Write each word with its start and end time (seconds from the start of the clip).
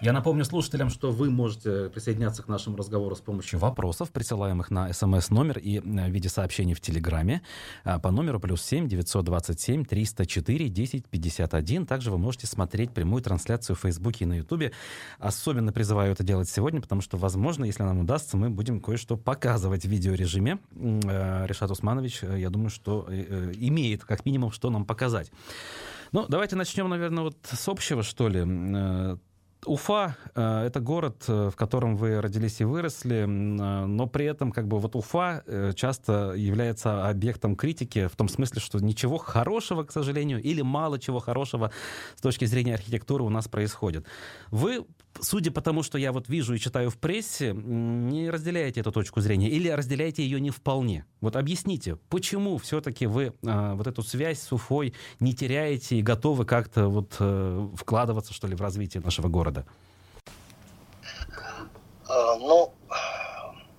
Я 0.00 0.12
напомню 0.12 0.44
слушателям, 0.44 0.90
что 0.90 1.10
вы 1.10 1.28
можете 1.28 1.88
присоединяться 1.88 2.44
к 2.44 2.46
нашему 2.46 2.76
разговору 2.76 3.16
с 3.16 3.20
помощью 3.20 3.58
вопросов, 3.58 4.12
присылаемых 4.12 4.70
на 4.70 4.92
смс-номер 4.92 5.58
и 5.58 5.78
э, 5.78 5.80
в 5.80 6.10
виде 6.10 6.28
сообщений 6.28 6.74
в 6.74 6.80
Телеграме 6.80 7.42
а, 7.82 7.98
по 7.98 8.12
номеру 8.12 8.38
плюс 8.38 8.62
7 8.62 8.86
927 8.86 9.84
304 9.84 10.66
1051. 10.66 11.86
Также 11.86 12.12
вы 12.12 12.18
можете 12.18 12.46
смотреть 12.46 12.92
прямую 12.92 13.24
трансляцию 13.24 13.74
в 13.74 13.80
Фейсбуке 13.80 14.24
и 14.24 14.28
на 14.28 14.34
Ютубе. 14.34 14.70
Особенно 15.18 15.72
призываю 15.72 16.12
это 16.12 16.22
делать 16.22 16.48
сегодня, 16.48 16.80
потому 16.80 17.02
что, 17.02 17.16
возможно, 17.16 17.64
если 17.64 17.82
нам 17.82 17.98
удастся, 17.98 18.36
мы 18.36 18.50
будем 18.50 18.80
кое-что 18.80 19.16
показывать 19.16 19.84
в 19.84 19.88
видеорежиме. 19.88 20.60
Э, 20.76 21.44
Решат 21.48 21.72
Усманович, 21.72 22.20
э, 22.22 22.38
я 22.38 22.50
думаю, 22.50 22.70
что 22.70 23.08
имеет 23.10 24.04
как 24.04 24.24
минимум 24.24 24.52
что 24.52 24.70
нам 24.70 24.84
показать. 24.84 25.32
Ну, 26.12 26.24
давайте 26.28 26.54
начнем, 26.54 26.88
наверное, 26.88 27.24
вот 27.24 27.36
с 27.42 27.68
общего, 27.68 28.04
что 28.04 28.28
ли 28.28 29.18
Уфа 29.66 30.16
э, 30.34 30.66
это 30.66 30.78
город, 30.80 31.24
э, 31.26 31.50
в 31.52 31.56
котором 31.56 31.96
вы 31.96 32.20
родились 32.20 32.60
и 32.60 32.64
выросли, 32.64 33.22
э, 33.22 33.26
но 33.26 34.06
при 34.06 34.24
этом 34.26 34.52
как 34.52 34.68
бы 34.68 34.78
вот 34.78 34.94
Уфа 34.94 35.42
часто 35.74 36.32
является 36.36 37.08
объектом 37.08 37.56
критики 37.56 38.06
в 38.06 38.16
том 38.16 38.28
смысле, 38.28 38.60
что 38.60 38.78
ничего 38.78 39.18
хорошего, 39.18 39.82
к 39.82 39.90
сожалению, 39.90 40.40
или 40.40 40.62
мало 40.62 40.98
чего 40.98 41.18
хорошего 41.18 41.72
с 42.16 42.20
точки 42.20 42.44
зрения 42.44 42.74
архитектуры 42.74 43.24
у 43.24 43.30
нас 43.30 43.48
происходит. 43.48 44.06
Вы, 44.50 44.84
судя 45.20 45.50
по 45.50 45.60
тому, 45.60 45.82
что 45.82 45.98
я 45.98 46.12
вот 46.12 46.28
вижу 46.28 46.54
и 46.54 46.58
читаю 46.58 46.90
в 46.90 46.96
прессе, 46.96 47.52
не 47.52 48.30
разделяете 48.30 48.80
эту 48.80 48.92
точку 48.92 49.20
зрения 49.20 49.50
или 49.50 49.68
разделяете 49.68 50.22
ее 50.22 50.40
не 50.40 50.50
вполне. 50.50 51.04
Вот 51.20 51.34
объясните, 51.34 51.96
почему 52.08 52.58
все-таки 52.58 53.06
вы 53.06 53.32
вот 53.42 53.86
эту 53.86 54.02
связь 54.02 54.40
с 54.40 54.52
Уфой 54.52 54.94
не 55.18 55.34
теряете 55.34 55.96
и 55.96 56.02
готовы 56.02 56.44
как-то 56.44 56.88
вот 56.88 57.14
вкладываться, 57.76 58.32
что 58.32 58.46
ли, 58.46 58.54
в 58.54 58.60
развитие 58.60 59.02
нашего 59.02 59.28
города? 59.28 59.47
Города? 59.48 59.64
А, 62.08 62.36
ну, 62.36 62.72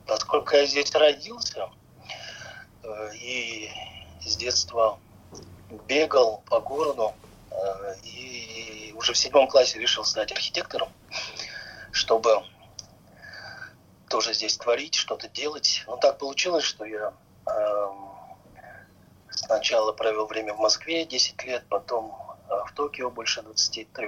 поскольку 0.05 0.55
я 0.55 0.65
здесь 0.65 0.93
родился 0.93 1.69
э, 2.83 3.15
и 3.15 3.69
с 4.21 4.35
детства 4.35 4.99
бегал 5.87 6.43
по 6.49 6.59
городу, 6.59 7.13
э, 7.51 7.95
и 8.03 8.93
уже 8.95 9.13
в 9.13 9.17
седьмом 9.17 9.47
классе 9.47 9.79
решил 9.79 10.03
стать 10.03 10.31
архитектором, 10.31 10.89
чтобы 11.91 12.43
тоже 14.09 14.33
здесь 14.33 14.57
творить, 14.57 14.95
что-то 14.95 15.27
делать. 15.29 15.83
Но 15.87 15.97
так 15.97 16.17
получилось, 16.17 16.63
что 16.63 16.83
я 16.83 17.13
эм, 17.45 18.09
сначала 19.29 19.93
провел 19.93 20.25
время 20.25 20.55
в 20.55 20.59
Москве 20.59 21.05
10 21.05 21.43
лет, 21.43 21.63
потом 21.69 22.15
э, 22.49 22.53
в 22.67 22.73
Токио 22.73 23.11
больше 23.11 23.43
23 23.43 24.07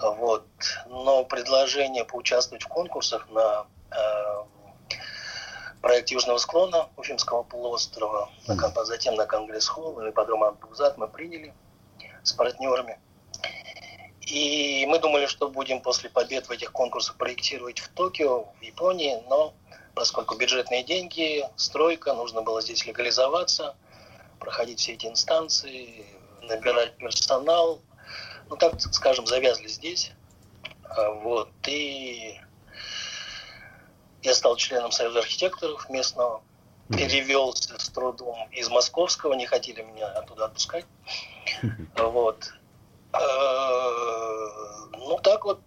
вот. 0.00 0.46
Но 0.86 1.24
предложение 1.24 2.04
поучаствовать 2.04 2.64
в 2.64 2.68
конкурсах 2.68 3.28
на 3.30 3.66
э, 3.90 4.44
проект 5.80 6.10
Южного 6.10 6.38
склона 6.38 6.88
Уфимского 6.96 7.42
полуострова, 7.42 8.30
mm. 8.46 8.84
затем 8.84 9.14
на 9.14 9.26
Конгресс-холл 9.26 10.00
и 10.00 10.10
ипподром 10.10 10.44
Абдузат 10.44 10.98
мы 10.98 11.08
приняли 11.08 11.54
с 12.22 12.32
партнерами. 12.32 12.98
И 14.20 14.84
мы 14.88 14.98
думали, 14.98 15.26
что 15.26 15.48
будем 15.48 15.80
после 15.80 16.10
побед 16.10 16.48
в 16.48 16.50
этих 16.50 16.72
конкурсах 16.72 17.16
проектировать 17.16 17.78
в 17.78 17.88
Токио, 17.90 18.46
в 18.58 18.62
Японии, 18.62 19.22
но 19.28 19.54
поскольку 19.94 20.34
бюджетные 20.36 20.82
деньги, 20.82 21.44
стройка, 21.54 22.12
нужно 22.12 22.42
было 22.42 22.60
здесь 22.60 22.84
легализоваться, 22.84 23.76
проходить 24.40 24.80
все 24.80 24.94
эти 24.94 25.06
инстанции, 25.06 26.04
набирать 26.42 26.96
персонал, 26.96 27.80
ну 28.48 28.56
так 28.56 28.80
скажем, 28.80 29.26
завязли 29.26 29.68
здесь. 29.68 30.12
А, 30.84 31.10
вот. 31.10 31.50
И 31.66 32.40
я 34.22 34.34
стал 34.34 34.56
членом 34.56 34.92
Союза 34.92 35.20
архитекторов 35.20 35.88
местного, 35.90 36.42
перевелся 36.88 37.78
с 37.78 37.88
трудом 37.88 38.48
из 38.50 38.68
московского, 38.68 39.34
не 39.34 39.46
хотели 39.46 39.82
меня 39.82 40.08
оттуда 40.08 40.46
отпускать. 40.46 40.86
Вот. 41.96 42.52
А, 43.12 43.20
ну 44.92 45.18
так 45.22 45.44
вот 45.44 45.60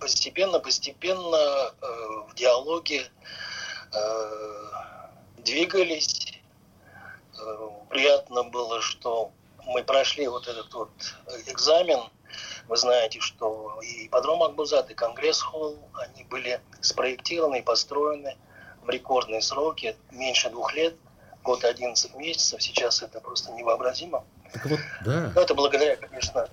постепенно, 0.00 0.58
постепенно 0.60 1.72
в 2.28 2.34
диалоге 2.34 3.10
двигались. 5.38 6.40
Приятно 7.88 8.44
было, 8.44 8.80
что 8.80 9.32
мы 9.66 9.82
прошли 9.82 10.28
вот 10.28 10.48
этот 10.48 10.72
вот 10.74 10.90
экзамен, 11.46 12.00
вы 12.68 12.76
знаете, 12.76 13.20
что 13.20 13.80
и 13.82 14.08
подром 14.08 14.42
Акбузат, 14.42 14.90
и 14.90 14.94
Конгресс-холл, 14.94 15.78
они 15.94 16.24
были 16.24 16.60
спроектированы 16.80 17.58
и 17.58 17.62
построены 17.62 18.36
в 18.82 18.90
рекордные 18.90 19.42
сроки, 19.42 19.96
меньше 20.10 20.50
двух 20.50 20.74
лет, 20.74 20.94
год 21.42 21.64
11 21.64 22.14
месяцев, 22.16 22.62
сейчас 22.62 23.02
это 23.02 23.20
просто 23.20 23.52
невообразимо. 23.52 24.24
Так 24.52 24.66
вот, 24.66 24.80
да. 25.04 25.32
Но 25.34 25.40
это 25.40 25.54
благодаря, 25.54 25.96
конечно, 25.96 26.48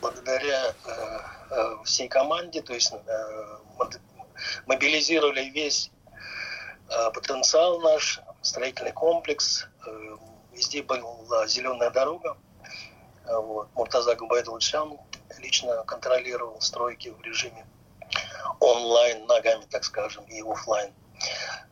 благодаря 0.00 0.74
э, 0.84 1.18
э, 1.50 1.76
всей 1.84 2.08
команде, 2.08 2.62
то 2.62 2.72
есть 2.72 2.92
э, 2.92 3.58
мобилизировали 4.66 5.44
весь 5.50 5.90
э, 6.88 7.10
потенциал 7.12 7.80
наш, 7.80 8.20
строительный 8.42 8.92
комплекс, 8.92 9.66
э, 9.86 10.16
везде 10.60 10.82
была 10.82 11.46
зеленая 11.46 11.90
дорога. 11.90 12.36
А 13.24 13.40
вот. 13.40 13.68
Муртаза 13.74 14.14
Губайдулчан 14.14 14.98
лично 15.38 15.84
контролировал 15.84 16.60
стройки 16.60 17.08
в 17.08 17.20
режиме 17.22 17.64
онлайн 18.60 19.26
ногами, 19.26 19.64
так 19.70 19.84
скажем, 19.84 20.24
и 20.24 20.42
офлайн. 20.42 20.92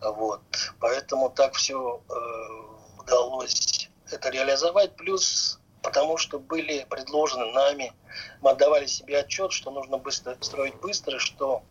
Вот. 0.00 0.40
Поэтому 0.80 1.28
так 1.28 1.54
все 1.54 2.00
э, 2.08 3.00
удалось 3.00 3.90
это 4.10 4.30
реализовать. 4.30 4.96
Плюс 4.96 5.60
потому 5.82 6.16
что 6.16 6.38
были 6.38 6.86
предложены 6.88 7.52
нами, 7.52 7.92
мы 8.40 8.50
отдавали 8.50 8.86
себе 8.86 9.18
отчет, 9.18 9.52
что 9.52 9.70
нужно 9.70 9.98
быстро 9.98 10.36
строить 10.40 10.74
быстро, 10.76 11.18
что 11.18 11.62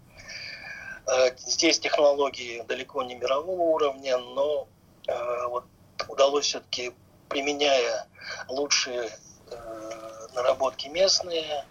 э, 1.08 1.36
здесь 1.38 1.80
технологии 1.80 2.64
далеко 2.68 3.04
не 3.04 3.16
мирового 3.16 3.62
уровня, 3.62 4.18
но 4.18 4.68
э, 5.08 5.48
вот 5.48 5.66
удалось 6.08 6.46
все-таки 6.46 6.94
применяя 7.30 8.08
лучшие 8.48 9.10
э, 9.52 10.28
наработки 10.34 10.88
местные, 10.88 11.66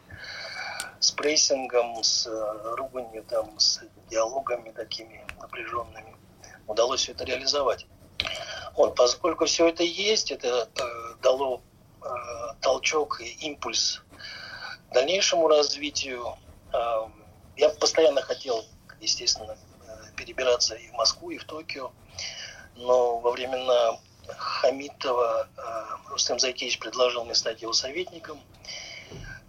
с 1.01 1.11
прессингом, 1.13 2.03
с 2.03 2.27
э, 2.27 2.75
руганью, 2.77 3.23
там, 3.25 3.59
с 3.59 3.81
диалогами 4.11 4.71
такими 4.71 5.25
напряженными, 5.41 6.17
удалось 6.67 7.01
все 7.03 7.13
это 7.13 7.25
реализовать. 7.25 7.87
Вот, 8.77 8.95
поскольку 8.95 9.47
все 9.47 9.69
это 9.69 9.83
есть, 9.83 10.31
это 10.31 10.69
э, 10.75 11.15
дало 11.23 11.63
э, 12.03 12.07
толчок 12.61 13.21
и 13.21 13.29
импульс 13.47 14.03
дальнейшему 14.93 15.49
развитию. 15.49 16.37
Э, 16.73 17.09
я 17.57 17.71
постоянно 17.71 18.23
хотел, 18.23 18.65
естественно, 19.01 19.57
э, 19.87 20.13
перебираться 20.17 20.75
и 20.75 20.89
в 20.89 20.93
Москву, 20.95 21.31
и 21.31 21.39
в 21.39 21.45
Токио, 21.45 21.93
но 22.77 23.19
во 23.19 23.31
времена 23.31 23.99
Хамитова 24.37 25.49
э, 25.57 26.11
Рустем 26.11 26.39
Зайкевич 26.39 26.79
предложил 26.79 27.25
мне 27.25 27.35
стать 27.35 27.63
его 27.63 27.73
советником. 27.73 28.41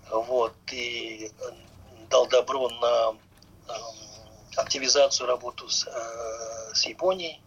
Вот, 0.09 0.53
и 0.71 1.31
дал 2.09 2.27
добро 2.27 2.69
на 2.69 3.17
э, 3.67 3.73
активизацию 4.55 5.27
работу 5.27 5.69
с, 5.69 5.87
э, 5.87 6.73
с 6.73 6.85
Японией, 6.85 7.41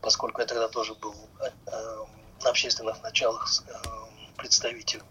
поскольку 0.00 0.40
я 0.40 0.46
тогда 0.46 0.68
тоже 0.68 0.94
был 0.94 1.14
на 2.42 2.50
общественных 2.50 3.02
началах 3.02 3.48
представитель. 4.36 5.02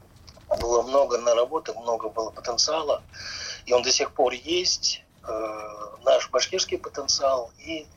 Было 0.60 0.84
много 0.84 1.18
наработок, 1.18 1.76
много 1.78 2.10
было 2.10 2.30
потенциала, 2.32 3.04
и 3.66 3.74
он 3.74 3.82
до 3.82 3.92
сих 3.92 4.14
пор 4.14 4.34
есть, 4.34 5.04
наш 6.04 6.30
башкирский 6.30 6.78
потенциал 6.78 7.52
и 7.58 7.88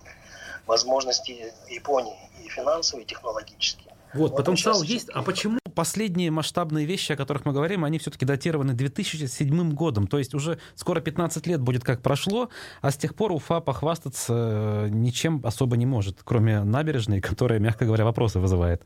возможности 0.68 1.52
Японии 1.68 2.14
и 2.44 2.48
финансовые, 2.48 3.04
и 3.04 3.08
технологические. 3.08 3.88
Вот, 4.14 4.30
вот 4.30 4.36
потенциал 4.36 4.82
есть. 4.82 5.10
А 5.10 5.22
почему 5.22 5.58
последние 5.74 6.30
масштабные 6.30 6.86
вещи, 6.86 7.12
о 7.12 7.16
которых 7.16 7.44
мы 7.44 7.52
говорим, 7.52 7.84
они 7.84 7.98
все-таки 7.98 8.24
датированы 8.24 8.72
2007 8.74 9.72
годом? 9.74 10.06
То 10.06 10.18
есть 10.18 10.34
уже 10.34 10.58
скоро 10.74 11.00
15 11.00 11.46
лет 11.46 11.60
будет 11.60 11.84
как 11.84 12.02
прошло, 12.02 12.48
а 12.80 12.90
с 12.90 12.96
тех 12.96 13.14
пор 13.14 13.32
Уфа 13.32 13.60
похвастаться 13.60 14.32
э, 14.34 14.88
ничем 14.90 15.42
особо 15.44 15.76
не 15.76 15.86
может, 15.86 16.18
кроме 16.24 16.62
набережной, 16.62 17.20
которая, 17.20 17.58
мягко 17.58 17.84
говоря, 17.84 18.04
вопросы 18.04 18.38
вызывает. 18.38 18.82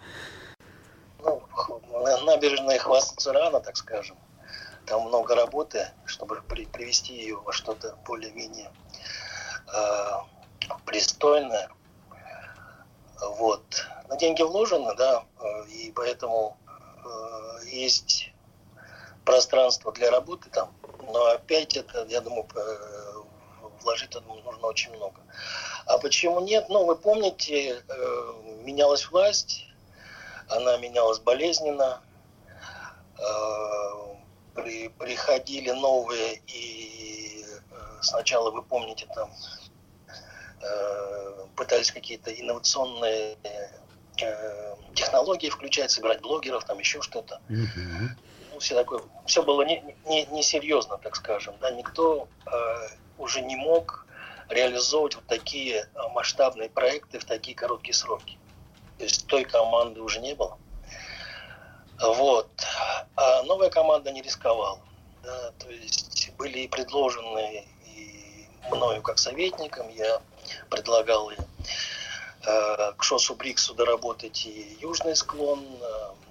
Ну, 1.23 1.43
набережной 2.27 2.79
хвастаться 2.79 3.33
рано, 3.33 3.61
так 3.61 3.77
скажем. 3.77 4.17
Там 4.87 5.03
много 5.03 5.37
работы, 5.37 5.87
чтобы 6.05 6.43
привести 6.43 7.15
ее 7.15 7.37
во 7.37 7.53
что-то 7.53 7.97
более-менее 8.05 8.71
э, 9.73 10.32
пристойное, 10.87 11.71
вот. 13.39 13.63
Но 14.09 14.17
деньги 14.17 14.43
вложены, 14.43 14.95
да, 14.97 15.25
и 15.69 15.93
поэтому 15.95 16.57
э, 16.67 17.67
есть 17.67 18.31
пространство 19.25 19.93
для 19.93 20.11
работы 20.11 20.51
там. 20.51 20.75
Но 21.03 21.27
опять 21.27 21.77
это, 21.77 22.05
я 22.09 22.21
думаю, 22.21 22.47
вложить 23.83 24.15
нужно 24.27 24.67
очень 24.67 24.95
много. 24.95 25.21
А 25.87 25.99
почему 25.99 26.41
нет? 26.41 26.69
Ну, 26.69 26.85
вы 26.85 26.97
помните, 26.97 27.83
э, 27.89 28.33
менялась 28.63 29.11
власть, 29.11 29.67
она 30.49 30.77
менялась 30.79 31.19
болезненно, 31.19 32.01
э, 33.19 33.23
при, 34.55 34.89
приходили 34.89 35.71
новые, 35.71 36.43
и 36.47 37.45
сначала, 38.03 38.51
вы 38.51 38.63
помните, 38.63 39.07
там 39.15 39.31
пытались 41.57 41.91
какие-то 41.91 42.33
инновационные 42.33 43.37
э, 44.21 44.77
технологии 44.95 45.49
включать, 45.49 45.91
собирать 45.91 46.21
блогеров, 46.21 46.65
там 46.65 46.79
еще 46.79 47.03
что-то. 47.03 47.41
Mm-hmm. 47.49 48.09
Ну, 48.53 48.59
все 48.59 48.75
такое, 48.75 49.03
все 49.27 49.43
было 49.43 49.63
не, 49.63 49.83
не, 50.07 50.27
не 50.27 50.43
серьезно, 50.43 50.99
так 50.99 51.17
скажем, 51.17 51.55
да, 51.61 51.71
никто 51.71 52.29
э, 52.47 52.89
уже 53.19 53.41
не 53.41 53.57
мог 53.57 54.07
реализовывать 54.49 55.15
вот 55.15 55.27
такие 55.27 55.89
а, 55.95 56.09
масштабные 56.11 56.69
проекты 56.69 57.19
в 57.19 57.25
такие 57.25 57.57
короткие 57.57 57.95
сроки. 57.95 58.39
То 58.99 59.05
есть 59.05 59.27
той 59.27 59.45
команды 59.45 60.01
уже 60.03 60.21
не 60.21 60.35
было. 60.35 60.59
Вот. 62.01 62.51
А 63.17 63.43
новая 63.45 63.71
команда 63.71 64.11
не 64.11 64.21
рисковала. 64.21 64.81
Да, 65.23 65.53
то 65.59 65.71
есть 65.71 66.33
были 66.37 66.67
предложены 66.67 67.65
и 67.87 68.47
мною 68.71 69.01
как 69.03 69.19
советником, 69.19 69.89
я 69.91 70.21
предлагал 70.71 71.31
э, 71.31 71.37
к 72.97 73.03
ШОСу 73.03 73.35
Бриксу 73.35 73.75
доработать 73.75 74.47
и 74.47 74.77
южный 74.81 75.17
склон, 75.17 75.65
э, 75.81 75.87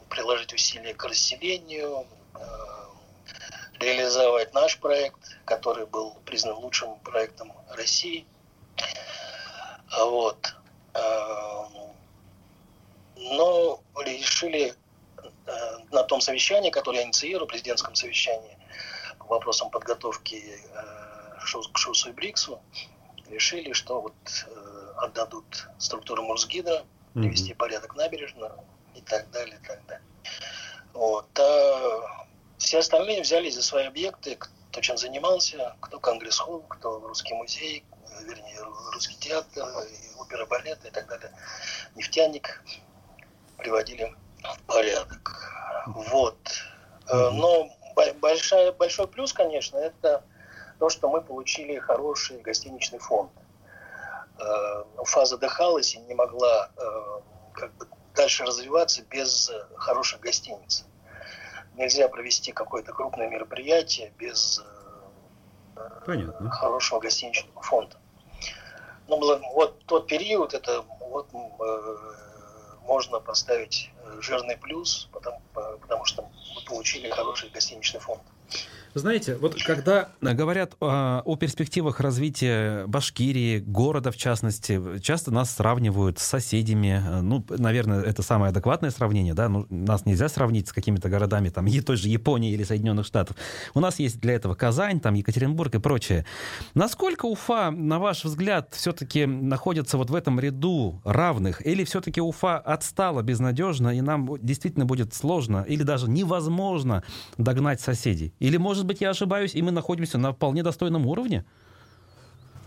приложить 0.09 0.53
усилия 0.53 0.93
к 0.93 1.03
расселению, 1.05 2.05
э, 2.35 2.39
реализовать 3.79 4.53
наш 4.53 4.79
проект, 4.79 5.37
который 5.45 5.85
был 5.85 6.15
признан 6.25 6.55
лучшим 6.55 6.99
проектом 6.99 7.51
России. 7.69 8.25
Вот. 9.99 10.55
Эм, 10.93 11.95
но 13.15 13.81
решили 14.03 14.73
э, 15.47 15.77
на 15.91 16.03
том 16.03 16.21
совещании, 16.21 16.69
которое 16.69 16.99
я 16.99 17.03
инициирую, 17.05 17.47
президентском 17.47 17.95
совещании 17.95 18.57
по 19.19 19.25
вопросам 19.25 19.69
подготовки 19.69 20.35
э, 20.35 21.39
к 21.39 21.77
ШУСу 21.77 22.09
и 22.09 22.11
БРИКСу, 22.11 22.61
решили, 23.31 23.73
что 23.73 24.01
вот 24.01 24.13
э, 24.47 24.93
отдадут 24.97 25.67
структуру 25.77 26.23
Мурсгидро, 26.23 26.83
привести 27.13 27.53
порядок 27.53 27.95
набережную 27.95 28.53
и 28.95 29.01
так 29.01 29.29
далее, 29.31 29.59
и 29.61 29.67
так 29.67 29.85
далее. 29.85 30.05
Вот. 30.93 31.27
А 31.39 32.27
все 32.57 32.79
остальные 32.79 33.21
взялись 33.21 33.55
за 33.55 33.63
свои 33.63 33.85
объекты, 33.85 34.35
кто 34.35 34.81
чем 34.81 34.97
занимался, 34.97 35.75
кто 35.81 35.99
Конгресс-холл, 35.99 36.61
кто 36.69 36.99
Русский 36.99 37.33
музей, 37.33 37.83
вернее, 38.23 38.59
Русский 38.93 39.15
театр, 39.19 39.67
опера 40.17 40.45
балет 40.45 40.85
и 40.85 40.89
так 40.89 41.07
далее. 41.07 41.31
Нефтяник 41.95 42.63
приводили 43.57 44.15
в 44.43 44.61
порядок. 44.63 45.51
Вот. 45.87 46.37
Э, 47.07 47.29
но 47.31 47.69
большая, 48.19 48.71
большой 48.71 49.07
плюс, 49.07 49.33
конечно, 49.33 49.77
это 49.77 50.23
то, 50.81 50.89
что 50.89 51.09
мы 51.11 51.21
получили 51.21 51.77
хороший 51.77 52.41
гостиничный 52.41 52.97
фонд. 52.97 53.29
Э, 54.39 54.83
фаза 55.05 55.37
дыхалась 55.37 55.93
и 55.93 55.99
не 55.99 56.15
могла 56.15 56.71
э, 56.75 57.21
как 57.53 57.71
бы 57.75 57.87
дальше 58.15 58.43
развиваться 58.45 59.03
без 59.03 59.51
хороших 59.75 60.21
гостиниц 60.21 60.85
нельзя 61.75 62.07
провести 62.07 62.51
какое-то 62.51 62.93
крупное 62.93 63.29
мероприятие 63.29 64.11
без 64.17 64.63
э, 65.75 65.89
Понятно. 66.03 66.49
хорошего 66.49 66.99
гостиничного 66.99 67.61
фонда. 67.61 67.97
Ну, 69.07 69.19
вот 69.53 69.85
тот 69.85 70.07
период, 70.07 70.55
это 70.55 70.83
вот 70.99 71.29
э, 71.31 71.97
можно 72.87 73.19
поставить 73.19 73.91
э, 74.03 74.17
жирный 74.19 74.57
плюс, 74.57 75.09
потому, 75.11 75.41
потому 75.53 76.05
что 76.05 76.23
мы 76.55 76.65
получили 76.65 77.07
хороший 77.07 77.51
гостиничный 77.51 77.99
фонд. 77.99 78.23
Знаете, 78.93 79.37
вот 79.37 79.55
когда 79.63 80.09
говорят 80.21 80.75
о, 80.81 81.21
о 81.23 81.35
перспективах 81.37 81.99
развития 81.99 82.85
Башкирии, 82.87 83.59
города 83.59 84.11
в 84.11 84.17
частности, 84.17 84.99
часто 84.99 85.31
нас 85.31 85.51
сравнивают 85.51 86.19
с 86.19 86.23
соседями. 86.23 87.01
Ну, 87.21 87.45
наверное, 87.49 88.01
это 88.01 88.21
самое 88.21 88.49
адекватное 88.49 88.91
сравнение, 88.91 89.33
да? 89.33 89.49
Ну, 89.49 89.65
нас 89.69 90.05
нельзя 90.05 90.27
сравнить 90.29 90.67
с 90.67 90.73
какими-то 90.73 91.09
городами, 91.09 91.49
там, 91.49 91.67
той 91.81 91.95
же 91.95 92.09
Японии 92.09 92.51
или 92.51 92.63
Соединенных 92.63 93.05
Штатов. 93.05 93.35
У 93.73 93.79
нас 93.79 93.99
есть 93.99 94.19
для 94.19 94.33
этого 94.33 94.55
Казань, 94.55 94.99
там, 94.99 95.13
Екатеринбург 95.13 95.73
и 95.75 95.79
прочее. 95.79 96.25
Насколько 96.73 97.25
Уфа, 97.25 97.71
на 97.71 97.97
ваш 97.99 98.23
взгляд, 98.23 98.73
все-таки 98.73 99.25
находится 99.25 99.97
вот 99.97 100.09
в 100.09 100.15
этом 100.15 100.39
ряду 100.39 101.01
равных? 101.03 101.65
Или 101.65 101.83
все-таки 101.83 102.21
Уфа 102.21 102.59
отстала 102.59 103.21
безнадежно, 103.21 103.89
и 103.95 104.01
нам 104.01 104.37
действительно 104.41 104.85
будет 104.85 105.13
сложно 105.13 105.65
или 105.67 105.83
даже 105.83 106.09
невозможно 106.09 107.03
догнать 107.37 107.81
соседей? 107.81 108.33
Или, 108.39 108.57
может 108.57 108.80
может 108.81 108.87
быть, 108.87 109.01
я 109.01 109.11
ошибаюсь, 109.11 109.53
и 109.53 109.61
мы 109.61 109.69
находимся 109.69 110.17
на 110.17 110.33
вполне 110.33 110.63
достойном 110.63 111.05
уровне? 111.05 111.45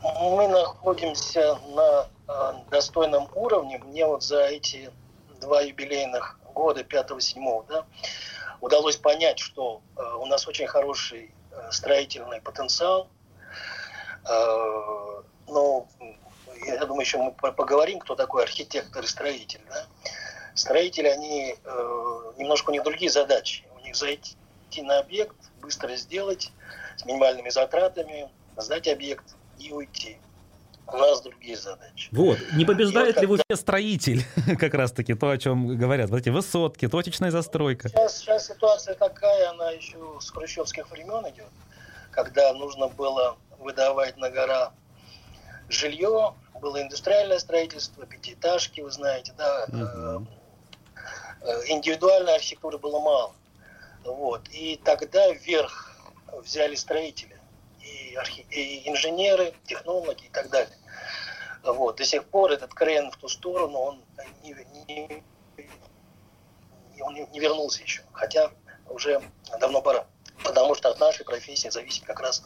Мы 0.00 0.46
находимся 0.46 1.58
на 1.74 2.06
э, 2.28 2.52
достойном 2.70 3.28
уровне. 3.34 3.78
Мне 3.78 4.06
вот 4.06 4.22
за 4.22 4.44
эти 4.44 4.92
два 5.40 5.60
юбилейных 5.62 6.38
года, 6.54 6.82
5-7, 6.82 7.64
да, 7.68 7.84
удалось 8.60 8.96
понять, 8.96 9.40
что 9.40 9.82
э, 9.96 10.02
у 10.20 10.26
нас 10.26 10.46
очень 10.46 10.68
хороший 10.68 11.34
э, 11.50 11.72
строительный 11.72 12.40
потенциал. 12.40 13.08
Но 15.48 15.86
я 16.64 16.86
думаю, 16.86 17.00
еще 17.00 17.18
мы 17.18 17.32
поговорим, 17.32 17.98
кто 17.98 18.14
такой 18.14 18.44
архитектор 18.44 19.02
и 19.02 19.06
строитель. 19.06 19.60
Да? 19.68 19.84
Строители, 20.54 21.08
они 21.08 21.56
немножко 22.38 22.70
у 22.70 22.72
них 22.72 22.84
другие 22.84 23.10
задачи. 23.10 23.64
У 23.76 23.80
них 23.80 23.96
зайти 23.96 24.34
на 24.82 24.98
объект, 24.98 25.36
быстро 25.60 25.94
сделать 25.96 26.52
с 26.96 27.04
минимальными 27.04 27.50
затратами, 27.50 28.28
сдать 28.56 28.88
объект 28.88 29.36
и 29.58 29.72
уйти. 29.72 30.18
У 30.86 30.96
нас 30.96 31.22
другие 31.22 31.56
задачи. 31.56 32.08
Вот. 32.12 32.38
Не 32.52 32.64
побеждает 32.64 33.14
вот 33.14 33.20
ли 33.22 33.26
в 33.26 33.30
Уфе 33.32 33.56
строитель, 33.56 34.22
как 34.58 34.74
раз-таки 34.74 35.14
то, 35.14 35.30
о 35.30 35.38
чем 35.38 35.78
говорят, 35.78 36.10
вот 36.10 36.20
эти 36.20 36.28
высотки, 36.28 36.88
точечная 36.88 37.30
застройка? 37.30 37.88
Сейчас, 37.88 38.18
сейчас 38.18 38.46
ситуация 38.48 38.94
такая, 38.94 39.50
она 39.50 39.70
еще 39.70 39.98
с 40.20 40.30
хрущевских 40.30 40.90
времен 40.90 41.26
идет, 41.30 41.50
когда 42.10 42.52
нужно 42.52 42.88
было 42.88 43.36
выдавать 43.58 44.18
на 44.18 44.30
гора 44.30 44.72
жилье, 45.70 46.34
было 46.60 46.82
индустриальное 46.82 47.38
строительство, 47.38 48.04
пятиэтажки, 48.06 48.80
вы 48.80 48.90
знаете, 48.90 49.32
да, 49.36 49.64
угу. 49.68 50.26
индивидуальной 51.68 52.34
архитектуры 52.34 52.78
было 52.78 53.00
мало. 53.00 53.32
Вот. 54.04 54.48
И 54.50 54.80
тогда 54.84 55.30
вверх 55.32 55.96
взяли 56.32 56.74
строители, 56.74 57.38
и, 57.80 58.14
архи... 58.14 58.46
и 58.50 58.88
инженеры, 58.88 59.54
технологи 59.66 60.24
и 60.24 60.30
так 60.30 60.50
далее. 60.50 60.76
Вот. 61.62 61.96
До 61.96 62.04
сих 62.04 62.24
пор 62.24 62.52
этот 62.52 62.74
крен 62.74 63.10
в 63.10 63.16
ту 63.16 63.28
сторону, 63.28 63.78
он 63.78 64.04
не, 64.42 64.54
не, 64.88 65.22
он 67.00 67.14
не 67.14 67.40
вернулся 67.40 67.82
еще. 67.82 68.02
Хотя 68.12 68.50
уже 68.88 69.22
давно 69.60 69.80
пора. 69.80 70.06
Потому 70.42 70.74
что 70.74 70.90
от 70.90 71.00
нашей 71.00 71.24
профессии 71.24 71.68
зависит 71.68 72.04
как 72.04 72.20
раз 72.20 72.44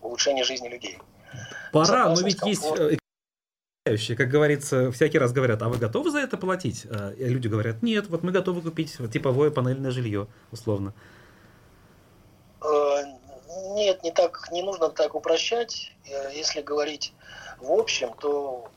улучшение 0.00 0.44
жизни 0.44 0.68
людей. 0.68 0.98
Пора, 1.72 2.08
но 2.08 2.20
ведь 2.20 2.40
есть 2.42 2.64
э, 2.64 2.96
как 3.84 4.30
говорится, 4.30 4.90
всякий 4.92 5.18
раз 5.18 5.34
говорят, 5.34 5.60
а 5.60 5.68
вы 5.68 5.76
готовы 5.76 6.10
за 6.10 6.20
это 6.20 6.38
платить? 6.38 6.86
А 6.86 7.12
люди 7.18 7.48
говорят, 7.48 7.82
нет, 7.82 8.08
вот 8.08 8.22
мы 8.22 8.32
готовы 8.32 8.62
купить 8.62 8.96
типовое 9.12 9.50
панельное 9.50 9.90
жилье, 9.90 10.26
условно. 10.50 10.94
Э, 12.62 13.02
нет, 13.74 14.02
не 14.02 14.10
так, 14.10 14.48
не 14.50 14.62
нужно 14.62 14.88
так 14.88 15.14
упрощать. 15.14 15.92
Э, 16.06 16.30
если 16.32 16.62
говорить 16.62 17.12
в 17.58 17.70
общем, 17.70 18.14
то 18.14 18.70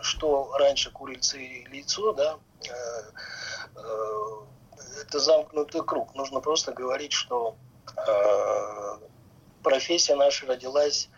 что 0.00 0.50
раньше 0.58 0.90
курица 0.90 1.38
и 1.38 1.64
яйцо, 1.72 2.12
да, 2.12 2.36
это 5.00 5.20
замкнутый 5.20 5.84
круг. 5.84 6.16
Нужно 6.16 6.40
просто 6.40 6.72
говорить, 6.72 7.12
что 7.12 7.54
профессия 9.62 10.16
наша 10.16 10.46
родилась 10.46 11.08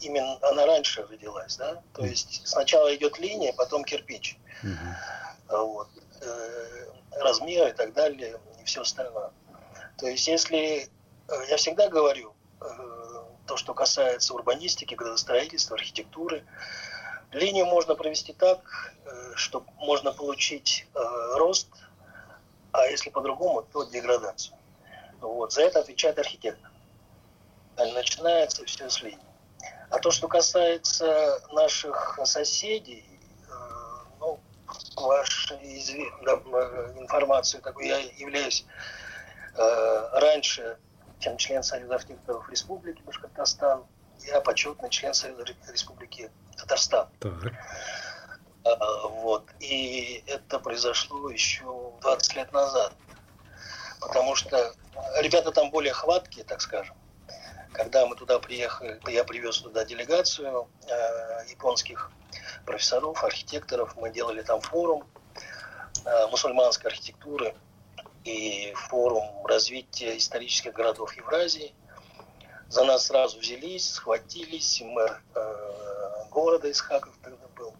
именно 0.00 0.38
она 0.42 0.66
раньше 0.66 1.06
родилась, 1.06 1.56
да, 1.56 1.82
то 1.94 2.04
есть 2.04 2.46
сначала 2.46 2.94
идет 2.94 3.18
линия, 3.18 3.52
потом 3.52 3.84
кирпич, 3.84 4.38
uh-huh. 4.62 5.66
вот, 5.66 5.88
э, 6.20 6.86
размер 7.20 7.68
и 7.68 7.72
так 7.72 7.92
далее, 7.92 8.38
и 8.60 8.64
все 8.64 8.82
остальное. 8.82 9.30
То 9.98 10.06
есть 10.06 10.26
если, 10.28 10.84
э, 10.84 10.88
я 11.48 11.56
всегда 11.56 11.88
говорю, 11.88 12.34
э, 12.60 12.64
то, 13.46 13.56
что 13.56 13.74
касается 13.74 14.34
урбанистики, 14.34 14.94
градостроительства, 14.94 15.76
архитектуры, 15.76 16.44
линию 17.32 17.66
можно 17.66 17.94
провести 17.94 18.32
так, 18.32 18.94
чтобы 19.34 19.66
можно 19.76 20.12
получить 20.12 20.86
рост, 21.34 21.68
а 22.72 22.86
если 22.86 23.10
по-другому, 23.10 23.62
то 23.62 23.84
деградацию. 23.84 24.56
Вот, 25.20 25.52
за 25.52 25.62
это 25.62 25.80
отвечает 25.80 26.18
архитектор. 26.18 26.70
Начинается 27.76 28.64
все 28.64 28.88
с 28.90 29.02
линии. 29.02 29.25
А 29.90 29.98
то, 29.98 30.10
что 30.10 30.28
касается 30.28 31.40
наших 31.52 32.18
соседей, 32.24 33.04
э, 33.48 33.52
ну, 34.20 34.40
вашу 34.96 35.54
информацию, 35.54 37.62
такой 37.62 37.88
я 37.88 37.98
являюсь 37.98 38.66
э, 39.56 40.08
раньше, 40.14 40.76
чем 41.20 41.36
член 41.36 41.62
Союза 41.62 41.94
архитекторов 41.94 42.48
Республики 42.50 43.00
Башкортостан, 43.02 43.84
я 44.26 44.40
почетный 44.40 44.90
член 44.90 45.14
Союза 45.14 45.44
Республики 45.72 46.30
Татарстан. 46.56 47.08
Так. 47.20 47.32
Вот. 49.22 49.48
И 49.60 50.24
это 50.26 50.58
произошло 50.58 51.30
еще 51.30 51.92
20 52.00 52.36
лет 52.36 52.52
назад. 52.52 52.92
Потому 54.00 54.34
что 54.34 54.72
ребята 55.20 55.52
там 55.52 55.70
более 55.70 55.92
хваткие, 55.92 56.44
так 56.44 56.60
скажем. 56.60 56.96
Когда 57.72 58.06
мы 58.06 58.16
туда 58.16 58.38
приехали, 58.38 59.00
я 59.08 59.24
привез 59.24 59.58
туда 59.58 59.84
делегацию 59.84 60.68
э, 60.88 61.50
японских 61.50 62.10
профессоров, 62.64 63.22
архитекторов. 63.22 63.96
Мы 63.96 64.10
делали 64.10 64.42
там 64.42 64.60
форум 64.60 65.04
э, 66.04 66.26
мусульманской 66.28 66.90
архитектуры 66.90 67.54
и 68.24 68.72
форум 68.74 69.46
развития 69.46 70.16
исторических 70.16 70.72
городов 70.72 71.16
Евразии. 71.16 71.74
За 72.68 72.84
нас 72.84 73.06
сразу 73.06 73.38
взялись, 73.38 73.92
схватились. 73.92 74.80
Мэр 74.80 75.22
э, 75.34 76.24
города 76.30 76.70
Исхаков 76.70 77.14
тогда 77.22 77.46
был, 77.56 77.74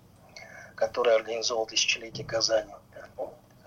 который 0.76 1.14
организовал 1.14 1.66
тысячелетие 1.66 2.26
Казани. 2.26 2.72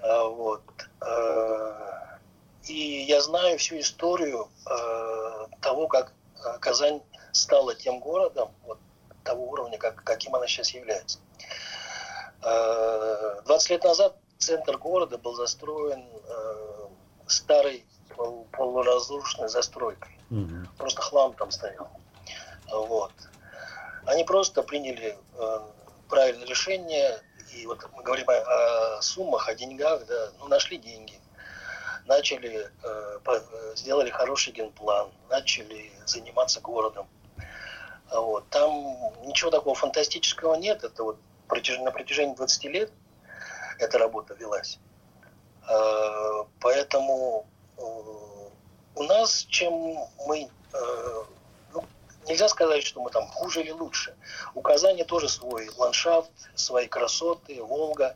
А, 0.01 0.23
вот. 0.23 0.63
Э, 1.01 2.17
и 2.63 3.03
я 3.07 3.21
знаю 3.21 3.57
всю 3.57 3.79
историю 3.79 4.49
э, 4.65 5.08
того, 5.69 5.87
как 5.87 6.13
Э, 6.45 6.57
Казань 6.59 7.01
стала 7.31 7.75
тем 7.75 7.99
городом 7.99 8.51
вот, 8.63 8.79
того 9.23 9.49
уровня, 9.49 9.77
как, 9.77 10.03
каким 10.03 10.35
она 10.35 10.47
сейчас 10.47 10.71
является. 10.71 11.19
20 12.41 13.69
э, 13.69 13.73
лет 13.73 13.83
назад 13.83 14.17
центр 14.37 14.77
города 14.77 15.17
был 15.17 15.33
застроен 15.35 16.05
э, 16.23 16.87
старой 17.27 17.85
полуразрушенной 18.51 19.49
застройкой. 19.49 20.17
Угу. 20.29 20.67
Просто 20.77 21.01
хлам 21.01 21.33
там 21.33 21.51
стоял. 21.51 21.89
Вот. 22.71 23.11
Они 24.05 24.23
просто 24.23 24.63
приняли 24.63 25.17
правильное 26.09 26.45
решение, 26.45 27.21
и 27.53 27.65
вот 27.65 27.87
мы 27.93 28.03
говорим 28.03 28.27
о, 28.29 28.97
о 28.97 29.01
суммах, 29.01 29.47
о 29.47 29.55
деньгах, 29.55 30.05
да, 30.07 30.31
ну, 30.39 30.47
нашли 30.47 30.77
деньги 30.77 31.19
начали, 32.09 32.69
э, 32.83 33.75
сделали 33.75 34.09
хороший 34.09 34.51
генплан, 34.51 35.09
начали 35.29 35.91
заниматься 36.05 36.59
городом. 36.59 37.07
Вот. 38.11 38.49
Там 38.49 38.97
ничего 39.23 39.51
такого 39.51 39.75
фантастического 39.75 40.55
нет. 40.55 40.83
Это 40.83 41.03
вот 41.03 41.19
на 41.47 41.91
протяжении 41.91 42.35
20 42.35 42.63
лет 42.65 42.91
эта 43.77 43.97
работа 43.99 44.33
велась. 44.33 44.79
Э, 45.69 46.43
поэтому 46.59 47.47
э, 47.77 47.81
у 48.95 49.03
нас, 49.03 49.45
чем 49.45 49.73
мы... 50.27 50.49
Ну, 51.73 51.83
нельзя 52.27 52.47
сказать, 52.47 52.83
что 52.83 53.01
мы 53.01 53.09
там 53.09 53.27
хуже 53.27 53.61
или 53.61 53.71
лучше. 53.71 54.15
У 54.53 54.61
Казани 54.61 55.03
тоже 55.03 55.29
свой 55.29 55.69
ландшафт, 55.77 56.31
свои 56.55 56.87
красоты, 56.87 57.63
Волга. 57.63 58.15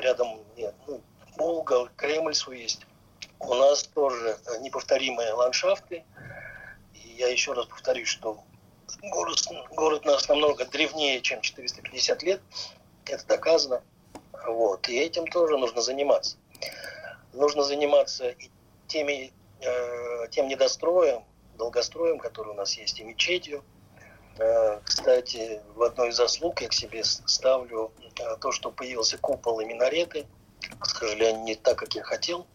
Рядом 0.00 0.40
нет, 0.56 0.74
ну, 0.86 1.00
Волга, 1.40 1.88
Кремль 1.96 2.34
свой 2.34 2.60
есть. 2.60 2.86
У 3.38 3.54
нас 3.54 3.84
тоже 3.84 4.36
неповторимые 4.60 5.32
ландшафты. 5.32 6.04
И 6.92 7.08
я 7.16 7.28
еще 7.28 7.54
раз 7.54 7.64
повторюсь, 7.64 8.08
что 8.08 8.44
город, 9.00 9.38
город 9.70 10.04
нас 10.04 10.28
намного 10.28 10.66
древнее, 10.66 11.22
чем 11.22 11.40
450 11.40 12.22
лет. 12.24 12.42
Это 13.06 13.26
доказано. 13.26 13.82
Вот. 14.46 14.86
И 14.90 14.98
этим 14.98 15.26
тоже 15.26 15.56
нужно 15.56 15.80
заниматься. 15.80 16.36
Нужно 17.32 17.62
заниматься 17.62 18.28
и 18.28 18.50
теми, 18.86 19.32
э, 19.62 20.28
тем 20.30 20.46
недостроем, 20.46 21.24
долгостроем, 21.56 22.18
который 22.18 22.50
у 22.50 22.54
нас 22.54 22.76
есть, 22.76 23.00
и 23.00 23.04
мечетью. 23.04 23.64
Э, 24.38 24.80
кстати, 24.84 25.62
в 25.74 25.82
одной 25.82 26.10
из 26.10 26.16
заслуг 26.16 26.60
я 26.60 26.68
к 26.68 26.74
себе 26.74 27.02
ставлю 27.02 27.92
э, 28.18 28.36
то, 28.42 28.52
что 28.52 28.70
появился 28.70 29.16
купол 29.16 29.60
и 29.60 29.64
минареты– 29.64 30.26
к 30.80 30.86
сожалению, 30.86 31.42
не 31.42 31.54
так, 31.54 31.78
как 31.78 31.94
я 31.94 32.02
хотел. 32.02 32.46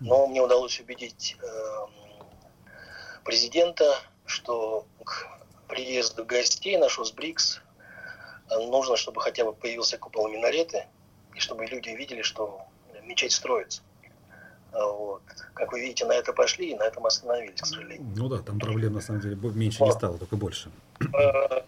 Но 0.00 0.26
мне 0.26 0.40
удалось 0.40 0.78
убедить 0.78 1.36
э, 1.42 1.86
президента, 3.24 3.84
что 4.26 4.86
к 5.04 5.26
приезду 5.66 6.24
гостей 6.24 6.76
нашего 6.76 7.04
с 7.04 7.12
БРИКС 7.12 7.60
э, 8.50 8.58
нужно, 8.58 8.96
чтобы 8.96 9.20
хотя 9.20 9.44
бы 9.44 9.52
появился 9.52 9.98
купол 9.98 10.28
минареты, 10.28 10.86
и 11.34 11.40
чтобы 11.40 11.66
люди 11.66 11.90
видели, 11.90 12.22
что 12.22 12.60
мечеть 13.02 13.32
строится. 13.32 13.82
А 14.72 14.86
вот. 14.86 15.22
Как 15.54 15.72
вы 15.72 15.80
видите, 15.80 16.04
на 16.04 16.12
это 16.12 16.32
пошли 16.32 16.70
и 16.70 16.76
на 16.76 16.84
этом 16.84 17.06
остановились, 17.06 17.60
к 17.60 17.66
сожалению. 17.66 18.06
Ну 18.16 18.28
да, 18.28 18.38
там 18.38 18.60
проблем 18.60 18.94
на 18.94 19.00
самом 19.00 19.20
деле 19.20 19.36
меньше 19.36 19.80
вот. 19.80 19.86
не 19.86 19.92
стало, 19.92 20.18
только 20.18 20.36
больше. 20.36 20.70
Э, 21.00 21.60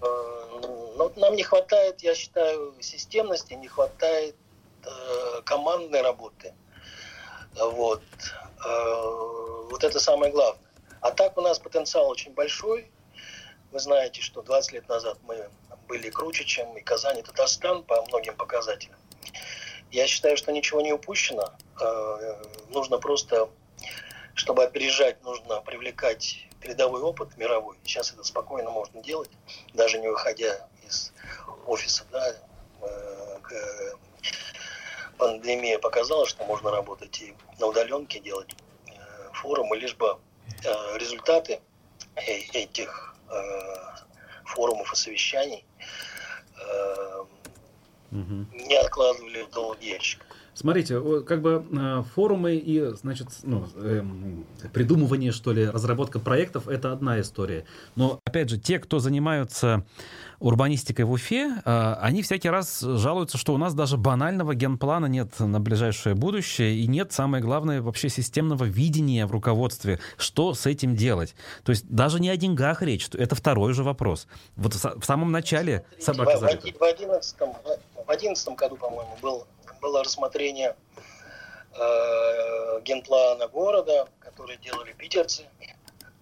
но 0.97 1.11
нам 1.17 1.35
не 1.35 1.43
хватает, 1.43 2.03
я 2.03 2.15
считаю, 2.15 2.75
системности, 2.81 3.55
не 3.55 3.69
хватает 3.69 4.37
Э, 4.85 5.43
командной 5.45 6.01
работы. 6.03 6.55
Вот. 7.55 8.03
Э, 8.65 9.67
вот 9.71 9.85
это 9.85 10.01
самое 10.01 10.33
главное. 10.33 10.71
А 11.01 11.11
так 11.11 11.37
у 11.37 11.41
нас 11.41 11.59
потенциал 11.59 12.09
очень 12.09 12.33
большой. 12.33 12.91
Вы 13.73 13.79
знаете, 13.81 14.23
что 14.23 14.43
20 14.43 14.73
лет 14.73 14.89
назад 14.89 15.19
мы 15.23 15.49
были 15.87 16.11
круче, 16.11 16.45
чем 16.45 16.77
и 16.77 16.81
Казань, 16.81 17.19
и 17.19 17.23
Татарстан 17.23 17.83
по 17.83 18.03
многим 18.07 18.37
показателям. 18.37 18.97
Я 19.91 20.07
считаю, 20.07 20.37
что 20.37 20.53
ничего 20.53 20.81
не 20.81 20.93
упущено. 20.93 21.53
Э, 21.81 22.43
нужно 22.69 22.99
просто, 22.99 23.51
чтобы 24.35 24.65
опережать, 24.65 25.23
нужно 25.23 25.61
привлекать 25.61 26.47
передовой 26.61 27.03
опыт 27.03 27.37
мировой. 27.37 27.77
Сейчас 27.85 28.13
это 28.13 28.23
спокойно 28.25 28.71
можно 28.71 29.03
делать, 29.03 29.31
даже 29.75 29.99
не 29.99 30.09
выходя 30.09 30.69
из 30.87 31.13
офиса 31.67 32.05
да, 32.13 32.35
пандемия 35.21 35.79
показала, 35.79 36.27
что 36.27 36.45
можно 36.45 36.71
работать 36.71 37.21
и 37.21 37.35
на 37.59 37.67
удаленке, 37.67 38.21
делать 38.21 38.57
э, 38.87 38.93
форумы, 39.35 39.77
лишь 39.77 39.95
бы 39.95 40.19
э, 40.65 40.99
результаты 40.99 41.61
э, 42.17 42.21
этих 42.55 43.15
форумов 44.45 44.93
и 44.93 44.97
совещаний 44.97 45.65
угу. 48.11 48.45
не 48.53 48.75
откладывали 48.75 49.43
в 49.43 49.51
долгий 49.51 49.91
ящик. 49.91 50.27
Смотрите, 50.61 51.01
как 51.23 51.41
бы 51.41 52.05
форумы 52.15 52.57
и, 52.57 52.95
значит, 52.95 53.29
ну, 53.45 53.67
э, 53.77 54.05
придумывание, 54.75 55.33
что 55.33 55.53
ли, 55.53 55.65
разработка 55.65 56.19
проектов– 56.19 56.69
это 56.69 56.93
одна 56.93 57.19
история. 57.23 57.65
Но, 57.97 58.21
опять 58.27 58.51
же, 58.51 58.59
те, 58.59 58.79
кто 58.79 58.99
занимаются 58.99 59.87
урбанистикой 60.39 61.07
в 61.07 61.13
Уфе, 61.13 61.63
э, 61.65 61.95
они 62.03 62.21
всякий 62.21 62.51
раз 62.51 62.81
жалуются, 62.81 63.39
что 63.39 63.55
у 63.55 63.57
нас 63.57 63.73
даже 63.73 63.97
банального 63.97 64.55
генплана 64.55 65.07
нет 65.07 65.39
на 65.39 65.61
ближайшее 65.61 66.15
будущее, 66.15 66.77
и 66.77 66.87
нет, 66.87 67.11
самое 67.11 67.43
главное, 67.43 67.81
вообще 67.81 68.11
системного 68.11 68.65
видения 68.65 69.25
в 69.25 69.33
руководстве, 69.33 69.99
что 70.19 70.53
с 70.53 70.67
этим 70.67 70.95
делать. 70.95 71.35
То 71.65 71.71
есть 71.71 71.89
даже 71.89 72.21
не 72.21 72.29
о 72.29 72.37
деньгах 72.37 72.83
речь, 72.83 73.09
это 73.15 73.35
второй 73.35 73.73
же 73.73 73.83
вопрос. 73.83 74.27
Вот 74.57 74.75
в 74.75 75.05
самом 75.05 75.33
начале 75.33 75.87
собака 75.99 76.37
в, 76.37 76.43
в, 76.43 76.83
11 76.83 77.37
в 78.07 78.11
11 78.11 78.49
году, 78.57 78.77
по-моему, 78.77 79.17
был, 79.23 79.47
было 79.81 80.05
рассмотрение 80.05 80.77
э, 81.75 82.81
генплана 82.83 83.49
города, 83.49 84.09
который 84.21 84.57
делали 84.59 84.93
питерцы. 84.93 85.49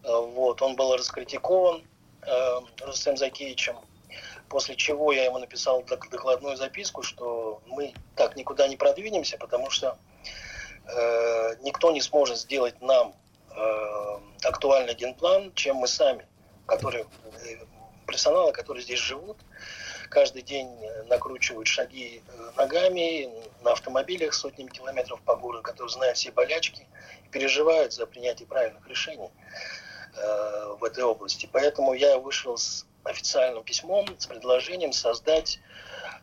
Э, 0.04 0.16
вот, 0.16 0.62
он 0.62 0.76
был 0.76 0.96
раскритикован 0.96 1.82
э, 2.22 2.60
Рустем 2.82 3.16
Закеевичем. 3.16 3.76
После 4.48 4.76
чего 4.76 5.12
я 5.12 5.24
ему 5.24 5.38
написал 5.38 5.82
докладную 5.82 6.56
записку, 6.56 7.02
что 7.02 7.60
мы 7.66 7.92
так 8.16 8.36
никуда 8.36 8.66
не 8.66 8.76
продвинемся, 8.76 9.36
потому 9.36 9.70
что 9.70 9.98
э, 10.86 11.56
никто 11.60 11.90
не 11.90 12.00
сможет 12.00 12.38
сделать 12.38 12.80
нам 12.80 13.14
э, 13.50 14.18
актуальный 14.44 14.94
генплан, 14.94 15.52
чем 15.54 15.76
мы 15.76 15.86
сами, 15.86 16.26
которые 16.66 17.04
э, 17.44 17.56
профессионалы, 18.06 18.52
которые 18.52 18.82
здесь 18.82 19.00
живут, 19.00 19.36
каждый 20.10 20.42
день 20.42 20.68
накручивают 21.08 21.68
шаги 21.68 22.22
э, 22.26 22.50
ногами 22.56 23.30
на 23.62 23.72
автомобилях 23.72 24.34
сотнями 24.34 24.68
километров 24.68 25.20
по 25.22 25.36
городу, 25.36 25.62
которые 25.62 25.90
знают 25.90 26.16
все 26.16 26.30
болячки 26.30 26.86
переживают 27.30 27.92
за 27.92 28.06
принятие 28.06 28.46
правильных 28.46 28.86
решений 28.88 29.30
э, 30.14 30.74
в 30.78 30.84
этой 30.84 31.04
области. 31.04 31.48
Поэтому 31.52 31.94
я 31.94 32.18
вышел 32.18 32.56
с 32.56 32.86
официальным 33.04 33.62
письмом 33.64 34.06
с 34.18 34.26
предложением 34.26 34.92
создать 34.92 35.60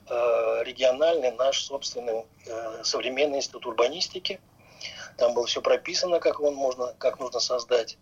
э, 0.10 0.64
региональный 0.64 1.32
наш 1.32 1.64
собственный 1.64 2.26
э, 2.46 2.82
современный 2.84 3.38
институт 3.38 3.66
урбанистики 3.66 4.40
Там 5.18 5.34
было 5.34 5.46
все 5.46 5.62
прописано, 5.62 6.20
как 6.20 6.40
он 6.40 6.56
можно, 6.56 6.94
как 6.98 7.20
нужно 7.20 7.40
создать. 7.40 7.98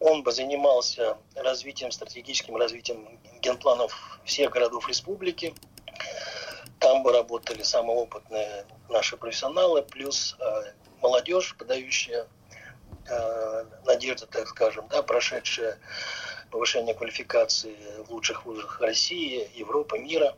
Он 0.00 0.22
бы 0.22 0.32
занимался 0.32 1.16
развитием, 1.34 1.90
стратегическим 1.90 2.56
развитием 2.56 3.18
генпланов 3.40 4.20
всех 4.24 4.50
городов 4.50 4.88
республики. 4.88 5.54
Там 6.78 7.02
бы 7.02 7.12
работали 7.12 7.62
самые 7.62 7.98
опытные 7.98 8.66
наши 8.88 9.16
профессионалы, 9.16 9.82
плюс 9.82 10.36
э, 10.38 10.72
молодежь, 11.00 11.56
подающая 11.56 12.26
э, 13.08 13.64
надежды, 13.86 14.26
так 14.26 14.46
скажем, 14.48 14.86
да, 14.88 15.02
прошедшая 15.02 15.78
повышение 16.50 16.94
квалификации 16.94 17.76
в 18.06 18.10
лучших 18.10 18.44
вузах 18.44 18.80
России, 18.80 19.48
Европы, 19.54 19.98
мира. 19.98 20.34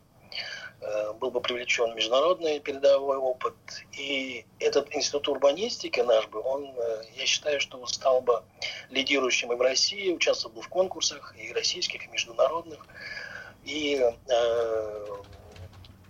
Э, 0.83 1.13
был 1.15 1.31
бы 1.31 1.41
привлечен 1.41 1.95
международный 1.95 2.61
передовой 2.61 3.17
опыт. 3.17 3.55
И 3.93 4.45
этот 4.59 4.95
институт 4.95 5.29
урбанистики 5.29 6.01
наш 6.01 6.29
бы, 6.29 6.41
он, 6.41 6.75
э, 6.77 7.03
я 7.17 7.25
считаю, 7.25 7.61
что 7.61 7.85
стал 7.87 8.21
бы 8.21 8.43
лидирующим 8.91 9.53
и 9.53 9.57
в 9.57 9.61
России, 9.61 10.13
участвовал 10.13 10.57
бы 10.57 10.63
в 10.63 10.69
конкурсах 10.69 11.35
и 11.39 11.53
российских, 11.53 12.07
и 12.07 12.11
международных. 12.11 12.87
И 13.65 13.97
э, 13.97 15.07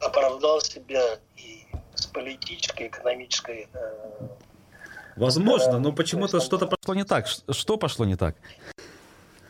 оправдал 0.01 0.61
себя 0.61 1.21
и 1.37 1.65
с 1.95 2.07
политической, 2.07 2.89
экономической 2.89 3.69
э, 3.73 4.29
Возможно, 5.15 5.79
но 5.79 5.93
почему-то 5.93 6.41
что-то 6.41 6.67
пошло 6.67 6.95
не 6.95 7.05
так. 7.05 7.27
Что 7.29 7.77
пошло 7.77 8.05
не 8.05 8.17
так? 8.17 8.35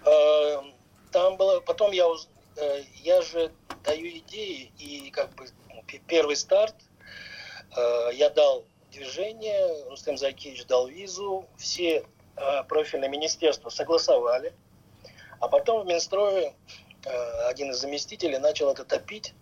Э, 0.04 0.56
там 1.10 1.36
было, 1.38 1.60
потом 1.60 1.90
я, 1.92 2.04
я 3.02 3.22
же 3.22 3.50
даю 3.86 4.18
идеи 4.18 4.72
и 4.78 5.10
как 5.10 5.34
бы 5.34 5.46
первый 6.06 6.36
старт 6.36 6.74
э, 7.76 8.10
я 8.14 8.28
дал 8.30 8.64
движение, 8.90 9.84
Рустем 9.88 10.18
Закич 10.18 10.64
дал 10.66 10.88
визу, 10.88 11.46
все 11.56 12.04
профильные 12.68 13.08
министерства 13.08 13.70
согласовали, 13.70 14.52
а 15.40 15.48
потом 15.48 15.82
в 15.82 15.86
Минстрое 15.86 16.54
один 17.48 17.70
из 17.70 17.78
заместителей 17.78 18.36
начал 18.36 18.70
это 18.70 18.84
топить, 18.84 19.32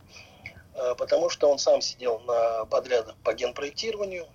потому 0.96 1.28
что 1.28 1.50
он 1.50 1.58
сам 1.58 1.80
сидел 1.80 2.20
на 2.20 2.66
подрядах 2.66 3.16
по 3.24 3.34
генпроектированию, 3.34 4.28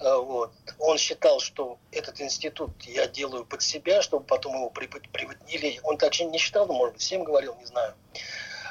вот. 0.00 0.52
Он 0.78 0.96
считал, 0.96 1.40
что 1.40 1.78
этот 1.90 2.20
институт 2.20 2.70
я 2.82 3.06
делаю 3.06 3.44
под 3.44 3.62
себя, 3.62 4.00
чтобы 4.02 4.24
потом 4.24 4.54
его 4.54 4.70
приводили. 4.70 5.78
Он 5.82 5.98
так 5.98 6.18
не 6.20 6.38
считал, 6.38 6.66
но, 6.66 6.72
может 6.72 6.94
быть, 6.94 7.02
всем 7.02 7.22
говорил, 7.22 7.54
не 7.56 7.66
знаю. 7.66 7.94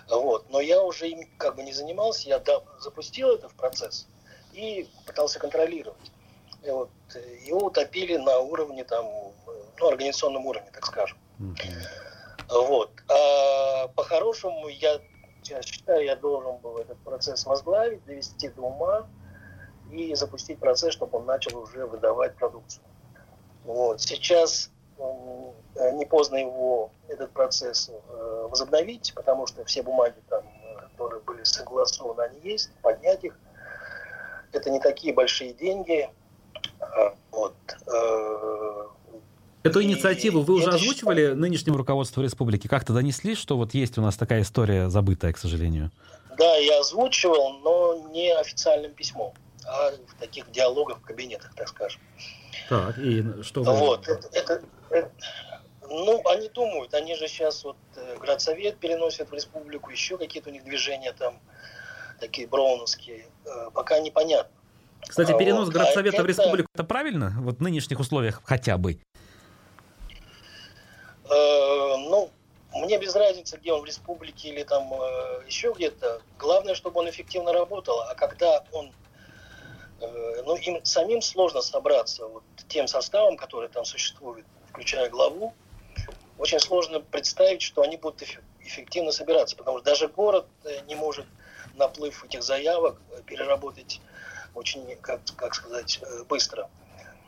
Вот. 0.09 0.49
Но 0.49 0.59
я 0.59 0.81
уже 0.81 1.09
им 1.09 1.29
как 1.37 1.55
бы 1.55 1.63
не 1.63 1.73
занимался, 1.73 2.27
я 2.29 2.41
запустил 2.79 3.29
это 3.29 3.49
в 3.49 3.53
процесс 3.53 4.07
и 4.53 4.89
пытался 5.05 5.39
контролировать. 5.39 6.11
И 6.63 6.69
вот, 6.71 6.89
его 7.45 7.67
утопили 7.67 8.17
на 8.17 8.39
уровне, 8.39 8.83
там, 8.83 9.05
ну, 9.79 9.87
организационном 9.87 10.45
уровне, 10.45 10.69
так 10.73 10.85
скажем. 10.85 11.17
Mm-hmm. 11.39 12.67
Вот. 12.67 12.91
А 13.09 13.87
по-хорошему, 13.89 14.67
я, 14.67 14.99
я 15.43 15.61
считаю, 15.61 16.03
я 16.03 16.15
должен 16.15 16.57
был 16.57 16.77
этот 16.77 16.97
процесс 16.99 17.45
возглавить, 17.45 18.03
довести 18.05 18.49
до 18.49 18.61
ума, 18.63 19.07
и 19.91 20.13
запустить 20.15 20.59
процесс, 20.59 20.93
чтобы 20.93 21.19
он 21.19 21.25
начал 21.25 21.57
уже 21.57 21.85
выдавать 21.85 22.35
продукцию. 22.35 22.83
Вот. 23.63 24.01
Сейчас 24.01 24.67
э, 24.67 24.78
не 25.93 26.05
поздно 26.05 26.37
его, 26.37 26.91
этот 27.07 27.31
процесс 27.31 27.89
э, 27.89 28.47
возобновить, 28.49 29.13
потому 29.15 29.47
что 29.47 29.63
все 29.65 29.81
бумаги, 29.81 30.15
там, 30.29 30.43
которые 30.91 31.21
были 31.21 31.43
согласованы, 31.43 32.21
они 32.21 32.39
есть, 32.41 32.69
поднять 32.81 33.23
их. 33.23 33.37
Это 34.51 34.69
не 34.69 34.79
такие 34.79 35.13
большие 35.13 35.53
деньги. 35.53 36.09
Вот. 37.31 37.55
Э, 37.87 38.87
Эту 39.63 39.83
инициативу 39.83 40.41
вы 40.41 40.55
уже 40.55 40.69
озвучивали 40.69 41.33
нынешнему 41.33 41.77
руководству 41.77 42.21
республики? 42.21 42.67
Как-то 42.67 42.93
донесли, 42.93 43.35
что 43.35 43.57
вот 43.57 43.73
есть 43.73 43.97
у 43.97 44.01
нас 44.01 44.15
такая 44.15 44.41
история 44.41 44.89
забытая, 44.89 45.33
к 45.33 45.37
сожалению? 45.37 45.91
Да, 46.37 46.55
я 46.55 46.79
озвучивал, 46.79 47.59
но 47.59 48.09
не 48.11 48.33
официальным 48.33 48.93
письмом 48.93 49.33
а 49.69 49.91
в 49.91 50.19
таких 50.19 50.51
диалогах 50.51 50.99
в 50.99 51.01
кабинетах, 51.01 51.53
так 51.55 51.67
скажем. 51.67 52.01
Так, 52.69 52.97
и 52.97 53.23
что 53.43 53.63
вы... 53.63 53.73
Вот, 53.73 54.07
это, 54.07 54.27
это, 54.33 54.61
ну, 55.89 56.21
они 56.27 56.49
думают, 56.49 56.93
они 56.93 57.15
же 57.15 57.27
сейчас 57.27 57.63
вот 57.63 57.77
э, 57.95 58.17
градсовет 58.17 58.77
переносят 58.77 59.29
в 59.29 59.33
республику, 59.33 59.89
еще 59.89 60.17
какие-то 60.17 60.49
у 60.49 60.53
них 60.53 60.63
движения 60.63 61.13
там, 61.13 61.39
такие 62.19 62.47
броуновские, 62.47 63.25
э, 63.45 63.69
пока 63.73 63.99
непонятно. 63.99 64.53
Кстати, 65.01 65.35
перенос 65.37 65.65
вот, 65.65 65.73
градсовета 65.73 66.21
а 66.21 66.23
в 66.23 66.25
республику, 66.27 66.67
это 66.73 66.83
правильно? 66.83 67.33
Вот 67.39 67.57
в 67.57 67.61
нынешних 67.61 67.99
условиях 67.99 68.41
хотя 68.45 68.77
бы? 68.77 68.99
Э, 71.25 71.95
ну, 71.97 72.29
мне 72.73 72.99
без 72.99 73.15
разницы, 73.15 73.57
где 73.57 73.73
он 73.73 73.81
в 73.81 73.85
республике 73.85 74.49
или 74.49 74.63
там 74.63 74.93
э, 74.93 75.43
еще 75.47 75.73
где-то. 75.73 76.21
Главное, 76.37 76.75
чтобы 76.75 76.99
он 76.99 77.09
эффективно 77.09 77.53
работал. 77.53 78.01
А 78.01 78.13
когда 78.15 78.63
он 78.71 78.91
ну, 80.45 80.55
им 80.55 80.79
самим 80.85 81.21
сложно 81.21 81.59
собраться 81.59 82.25
вот 82.25 82.43
тем 82.69 82.87
составом, 82.87 83.35
который 83.35 83.67
там 83.67 83.83
существует, 83.83 84.45
включая 84.79 85.09
главу. 85.09 85.53
Очень 86.37 86.61
сложно 86.61 87.01
представить, 87.01 87.61
что 87.61 87.81
они 87.81 87.97
будут 87.97 88.23
эффективно 88.61 89.11
собираться, 89.11 89.57
потому 89.57 89.79
что 89.79 89.85
даже 89.85 90.07
город 90.07 90.45
э, 90.63 90.79
не 90.87 90.95
может 90.95 91.25
наплыв 91.75 92.23
этих 92.23 92.43
заявок 92.43 92.95
э, 93.11 93.21
переработать 93.25 93.99
очень, 94.55 94.95
как, 95.01 95.19
как 95.35 95.53
сказать, 95.53 95.99
быстро. 96.29 96.69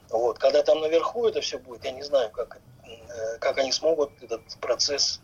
Вот. 0.10 0.40
Когда 0.40 0.64
там 0.64 0.80
наверху 0.80 1.28
это 1.28 1.42
все 1.42 1.58
будет, 1.58 1.84
я 1.84 1.92
не 1.92 2.04
знаю, 2.04 2.30
как, 2.30 2.60
как 3.40 3.58
они 3.58 3.74
смогут 3.74 4.12
этот 4.24 4.42
процесс 4.62 5.20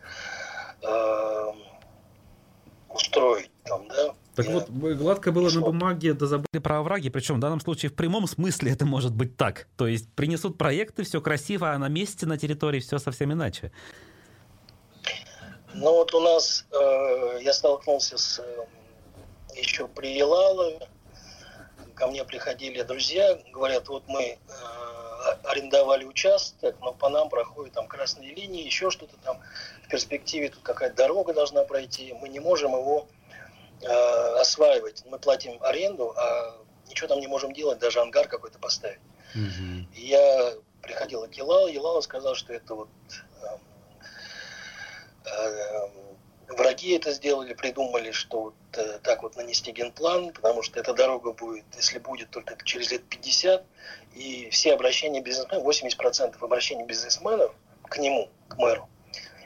э, 0.81 1.51
устроить 2.89 3.51
там, 3.63 3.87
да. 3.87 4.13
Так 4.35 4.45
я... 4.45 4.53
вот, 4.53 4.69
гладко 4.69 5.31
было 5.31 5.49
на 5.49 5.61
бумаге, 5.61 6.13
да 6.13 6.27
забыли 6.27 6.59
про 6.61 6.79
овраги, 6.79 7.09
причем 7.09 7.37
в 7.37 7.39
данном 7.39 7.59
случае 7.59 7.89
в 7.89 7.95
прямом 7.95 8.27
смысле 8.27 8.71
это 8.71 8.85
может 8.85 9.13
быть 9.13 9.35
так. 9.35 9.67
То 9.77 9.87
есть 9.87 10.11
принесут 10.13 10.57
проекты, 10.57 11.03
все 11.03 11.21
красиво, 11.21 11.71
а 11.71 11.77
на 11.77 11.87
месте, 11.87 12.25
на 12.25 12.37
территории 12.37 12.79
все 12.79 12.99
совсем 12.99 13.33
иначе. 13.33 13.71
Ну 15.73 15.91
вот 15.91 16.13
у 16.13 16.19
нас, 16.19 16.65
э, 16.71 17.39
я 17.41 17.53
столкнулся 17.53 18.17
с 18.17 18.39
э, 18.39 18.65
еще 19.55 19.87
при 19.87 20.17
Елалове, 20.17 20.87
ко 21.97 22.07
мне 22.07 22.23
приходили 22.23 22.81
друзья, 22.83 23.39
говорят, 23.51 23.87
вот 23.87 24.03
мы 24.07 24.23
э, 24.23 24.37
арендовали 25.43 26.05
участок, 26.05 26.75
но 26.79 26.93
по 26.93 27.09
нам 27.09 27.29
проходят 27.29 27.73
там 27.73 27.87
красные 27.87 28.33
линии, 28.33 28.63
еще 28.63 28.91
что-то 28.91 29.17
там, 29.23 29.41
в 29.83 29.89
перспективе 29.89 30.49
тут 30.49 30.61
какая-то 30.63 30.95
дорога 30.95 31.33
должна 31.33 31.63
пройти, 31.63 32.13
мы 32.21 32.29
не 32.29 32.39
можем 32.39 32.73
его 32.73 33.07
э, 33.81 33.87
осваивать. 34.39 35.03
Мы 35.07 35.17
платим 35.17 35.57
аренду, 35.61 36.13
а 36.15 36.57
ничего 36.87 37.07
там 37.07 37.19
не 37.19 37.27
можем 37.27 37.51
делать, 37.51 37.79
даже 37.79 37.99
ангар 37.99 38.27
какой-то 38.27 38.59
поставить. 38.59 38.99
Угу. 39.35 39.87
я 39.93 40.53
приходил 40.81 41.27
к 41.27 41.33
Елалу, 41.33 41.67
Елал 41.67 42.01
сказал, 42.01 42.33
что 42.35 42.53
это 42.53 42.75
вот 42.75 42.89
э, 43.41 43.57
э, 45.25 45.89
враги 46.47 46.95
это 46.95 47.11
сделали, 47.11 47.53
придумали, 47.53 48.11
что 48.11 48.41
вот 48.41 48.55
э, 48.73 48.99
так 49.03 49.23
вот 49.23 49.35
нанести 49.35 49.71
генплан, 49.71 50.31
потому 50.31 50.63
что 50.63 50.79
эта 50.79 50.93
дорога 50.93 51.33
будет, 51.33 51.65
если 51.75 51.99
будет, 51.99 52.29
только 52.29 52.55
через 52.63 52.91
лет 52.91 53.07
50, 53.09 53.63
и 54.15 54.49
все 54.49 54.73
обращения 54.73 55.21
бизнесменов, 55.21 55.65
80% 55.65 56.35
обращений 56.39 56.85
бизнесменов 56.85 57.53
к 57.83 57.97
нему, 57.97 58.29
к 58.47 58.57
мэру, 58.57 58.89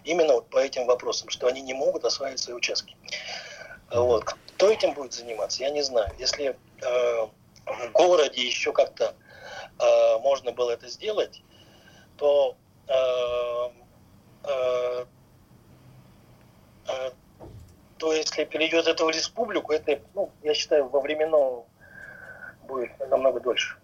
именно 0.04 0.34
вот 0.36 0.50
по 0.50 0.58
этим 0.58 0.86
вопросам, 0.86 1.30
что 1.30 1.48
они 1.48 1.62
не 1.62 1.74
могут 1.74 2.06
осваивать 2.06 2.40
свои 2.40 2.56
участки. 2.56 2.96
Вот. 3.92 4.24
Кто 4.56 4.72
этим 4.72 4.94
будет 4.94 5.14
заниматься, 5.14 5.64
я 5.64 5.70
не 5.70 5.82
знаю. 5.82 6.14
Если 6.18 6.56
э, 6.82 7.28
в 7.66 7.92
городе 7.94 8.46
еще 8.46 8.72
как-то 8.72 9.16
э, 9.80 10.20
можно 10.20 10.52
было 10.52 10.72
это 10.72 10.88
сделать, 10.88 11.42
то 12.18 12.56
э, 12.88 13.70
э, 14.44 15.06
то 17.98 18.14
если 18.14 18.46
перейдет 18.46 18.88
это 18.88 19.06
в 19.06 19.10
республику, 19.10 19.74
это, 19.74 20.00
ну, 20.16 20.32
я 20.44 20.54
считаю, 20.54 20.90
во 20.90 21.02
временном 21.02 21.66
будет 22.68 22.92
намного 23.10 23.40
дольше. 23.40 23.78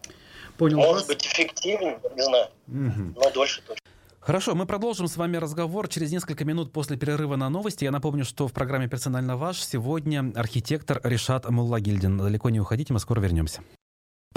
Понял 0.57 0.77
Может 0.77 1.07
вас. 1.07 1.07
быть, 1.07 1.25
эффективнее, 1.27 1.99
не 2.15 2.23
знаю, 2.23 2.47
угу. 2.67 3.13
но 3.15 3.29
дольше 3.31 3.61
точно. 3.61 3.83
Хорошо, 4.19 4.55
мы 4.55 4.65
продолжим 4.65 5.07
с 5.07 5.15
вами 5.15 5.37
разговор 5.37 5.87
через 5.87 6.11
несколько 6.11 6.43
минут 6.43 6.73
после 6.73 6.97
перерыва 6.97 7.37
на 7.37 7.47
новости. 7.49 7.85
Я 7.85 7.91
напомню, 7.91 8.25
что 8.25 8.47
в 8.47 8.53
программе 8.53 8.89
«Персонально 8.89 9.37
ваш» 9.37 9.63
сегодня 9.63 10.33
архитектор 10.35 10.99
Решат 11.03 11.49
Муллагильдин. 11.49 12.17
Далеко 12.17 12.49
не 12.49 12.59
уходите, 12.59 12.91
мы 12.91 12.99
скоро 12.99 13.21
вернемся. 13.21 13.61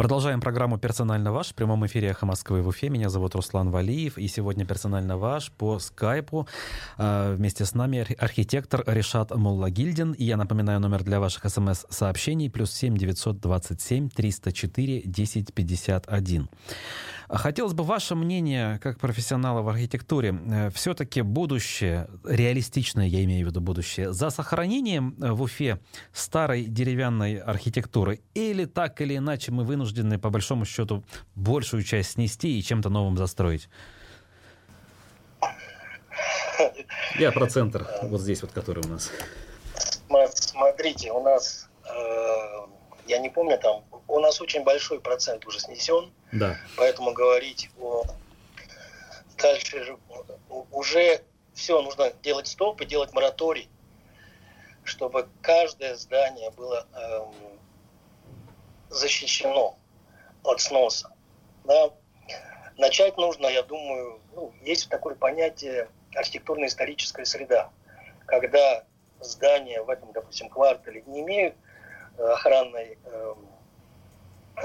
Продолжаем 0.01 0.41
программу 0.41 0.79
«Персонально 0.79 1.31
ваш» 1.31 1.49
в 1.49 1.55
прямом 1.55 1.85
эфире 1.85 2.09
«Эхо 2.09 2.25
Москвы» 2.25 2.63
в 2.63 2.69
Уфе. 2.69 2.89
Меня 2.89 3.11
зовут 3.11 3.35
Руслан 3.35 3.69
Валиев, 3.69 4.17
и 4.17 4.29
сегодня 4.29 4.65
«Персонально 4.65 5.19
ваш» 5.19 5.53
по 5.53 5.79
скайпу. 5.79 6.49
А, 6.97 7.35
вместе 7.35 7.67
с 7.67 7.75
нами 7.75 8.07
архитектор 8.19 8.83
Решат 8.87 9.31
Муллагильдин. 9.31 10.13
И 10.13 10.25
я 10.25 10.39
напоминаю 10.39 10.81
номер 10.81 11.05
для 11.05 11.21
ваших 11.21 11.45
смс-сообщений 11.51 12.49
плюс 12.49 12.73
7 12.73 12.97
927 12.97 14.09
304 14.09 15.01
1051. 15.01 16.49
Хотелось 17.33 17.75
бы 17.75 17.85
ваше 17.85 18.17
мнение, 18.17 18.81
как 18.83 18.99
профессионала 18.99 19.63
в 19.63 19.69
архитектуре. 19.69 20.35
Э, 20.51 20.71
Все-таки 20.71 21.23
будущее, 21.23 22.09
реалистичное, 22.25 23.07
я 23.07 23.23
имею 23.23 23.47
в 23.47 23.51
виду 23.51 23.61
будущее, 23.61 24.13
за 24.13 24.31
сохранением 24.31 25.15
э, 25.23 25.31
в 25.31 25.43
Уфе 25.43 25.79
старой 26.13 26.65
деревянной 26.65 27.37
архитектуры? 27.37 28.21
Или 28.35 28.65
так 28.65 29.01
или 29.01 29.17
иначе 29.17 29.53
мы 29.53 29.63
вынуждены, 29.63 30.19
по 30.19 30.31
большому 30.31 30.65
счету, 30.65 31.05
большую 31.37 31.85
часть 31.85 32.13
снести 32.13 32.59
и 32.59 32.63
чем-то 32.63 32.89
новым 32.89 33.17
застроить? 33.17 33.69
Я 37.19 37.31
про 37.31 37.47
центр, 37.47 37.87
вот 38.03 38.21
здесь 38.21 38.43
вот, 38.43 38.51
который 38.51 38.83
у 38.85 38.89
нас. 38.89 39.11
Смотрите, 40.35 41.13
у 41.13 41.23
нас, 41.23 41.69
э, 41.85 42.60
я 43.11 43.19
не 43.19 43.29
помню, 43.29 43.59
там 43.59 43.85
у 44.07 44.21
нас 44.21 44.41
очень 44.41 44.63
большой 44.63 45.01
процент 45.01 45.45
уже 45.47 45.59
снесен, 45.59 46.13
да. 46.33 46.57
поэтому 46.77 47.13
говорить 47.13 47.69
о 47.79 48.05
дальше 49.37 49.97
уже 50.71 51.23
все 51.53 51.83
нужно 51.83 52.13
делать 52.23 52.47
стоп 52.47 52.81
и 52.81 52.87
делать 52.87 53.13
мораторий, 53.13 53.69
чтобы 54.85 55.29
каждое 55.43 55.97
здание 55.97 56.51
было 56.51 56.87
эм, 56.95 57.35
защищено 58.91 59.77
от 60.45 60.61
сноса. 60.61 61.13
Да. 61.65 61.91
Начать 62.77 63.17
нужно, 63.17 63.49
я 63.49 63.63
думаю, 63.63 64.21
ну, 64.35 64.55
есть 64.63 64.89
такое 64.89 65.17
понятие 65.17 65.89
архитектурно-историческая 66.15 67.25
среда, 67.25 67.71
когда 68.27 68.85
здания 69.21 69.83
в 69.83 69.91
этом, 69.91 70.13
допустим, 70.13 70.49
квартале 70.49 71.03
не 71.07 71.21
имеют 71.21 71.57
охранной 72.19 72.99
эм, 73.05 73.49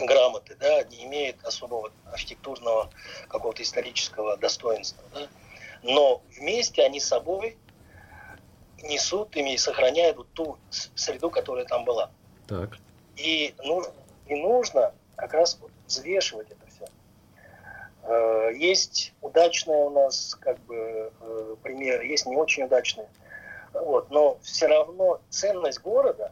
грамоты, 0.05 0.55
да, 0.55 0.83
не 0.83 1.05
имеет 1.05 1.43
особого 1.43 1.91
архитектурного 2.11 2.89
какого-то 3.27 3.63
исторического 3.63 4.37
достоинства. 4.37 5.03
Да, 5.13 5.27
но 5.83 6.21
вместе 6.37 6.83
они 6.83 6.99
собой 6.99 7.57
несут 8.83 9.35
ими 9.35 9.53
и 9.53 9.57
сохраняют 9.57 10.17
вот 10.17 10.27
ту 10.33 10.57
среду, 10.95 11.29
которая 11.29 11.65
там 11.65 11.85
была. 11.85 12.09
Так. 12.47 12.77
И, 13.15 13.55
нужно, 13.63 13.93
и 14.27 14.35
нужно 14.35 14.93
как 15.15 15.33
раз 15.33 15.57
вот 15.61 15.71
взвешивать 15.87 16.51
это 16.51 16.65
все. 16.67 16.85
Э, 18.03 18.51
есть 18.55 19.13
удачные 19.21 19.85
у 19.85 19.89
нас 19.89 20.35
как 20.39 20.59
бы 20.61 21.11
э, 21.19 21.55
примеры, 21.63 22.05
есть 22.05 22.25
не 22.25 22.35
очень 22.35 22.63
удачные. 22.63 23.07
Вот, 23.73 24.09
но 24.09 24.37
все 24.41 24.67
равно 24.67 25.19
ценность 25.29 25.81
города, 25.81 26.31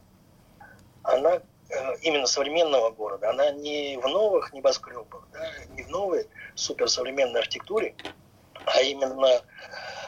она 1.03 1.41
Э, 1.73 1.95
именно 2.01 2.27
современного 2.27 2.91
города, 2.91 3.29
она 3.29 3.51
не 3.51 3.97
в 3.97 4.07
новых 4.07 4.53
небоскребах, 4.53 5.27
да, 5.31 5.49
не 5.75 5.83
в 5.83 5.89
новой 5.89 6.27
суперсовременной 6.55 7.39
архитектуре, 7.39 7.95
а 8.65 8.81
именно 8.81 9.41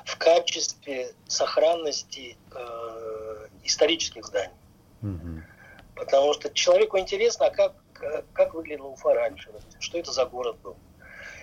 в 0.05 0.17
качестве 0.17 1.13
сохранности 1.27 2.37
э, 2.53 3.47
исторических 3.63 4.25
зданий. 4.25 4.53
Угу. 5.01 5.43
Потому 5.95 6.33
что 6.33 6.53
человеку 6.53 6.99
интересно, 6.99 7.47
а 7.47 7.49
как, 7.49 7.73
как 8.33 8.53
выглядел 8.53 8.87
Уфа 8.87 9.13
раньше, 9.13 9.49
что 9.79 9.97
это 9.97 10.11
за 10.11 10.25
город 10.25 10.57
был. 10.57 10.75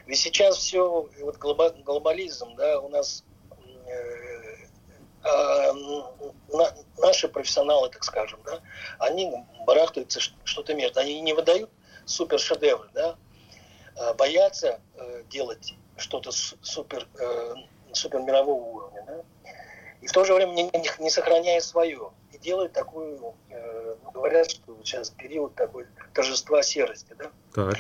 Ведь 0.07 0.19
сейчас 0.19 0.57
все, 0.57 1.09
вот 1.21 1.39
глобализм, 1.39 2.55
да, 2.55 2.81
у 2.81 2.89
нас 2.91 3.25
э, 3.87 4.32
наши 6.99 7.29
профессионалы, 7.29 7.91
так 7.91 8.05
скажем, 8.05 8.41
да, 8.45 8.61
они 8.99 9.33
барахтаются 9.67 10.21
что-то 10.45 10.75
между. 10.75 11.01
Они 11.01 11.21
не 11.21 11.33
выдают 11.33 11.71
супер 12.05 12.39
шедевры, 12.39 12.89
да, 12.95 13.17
а 13.97 14.15
боятся 14.15 14.81
э, 14.97 15.23
делать 15.29 15.75
что-то 15.97 16.31
супер, 16.33 17.07
э, 17.19 17.55
супер 17.93 18.21
мирового 18.21 18.63
уровня, 18.63 19.05
да, 19.07 19.53
и 20.01 20.07
в 20.07 20.13
то 20.13 20.25
же 20.25 20.35
время 20.35 20.53
не, 20.53 20.71
не, 20.99 21.11
сохраняя 21.11 21.61
свое. 21.61 22.11
И 22.33 22.39
делают 22.39 22.73
такую, 22.73 23.35
э, 23.51 23.97
ну, 24.03 24.11
говорят, 24.11 24.51
что 24.51 24.77
сейчас 24.83 25.11
период 25.11 25.55
такой 25.55 25.87
торжества 26.15 26.63
серости, 26.63 27.15
да. 27.19 27.31
Так. 27.55 27.77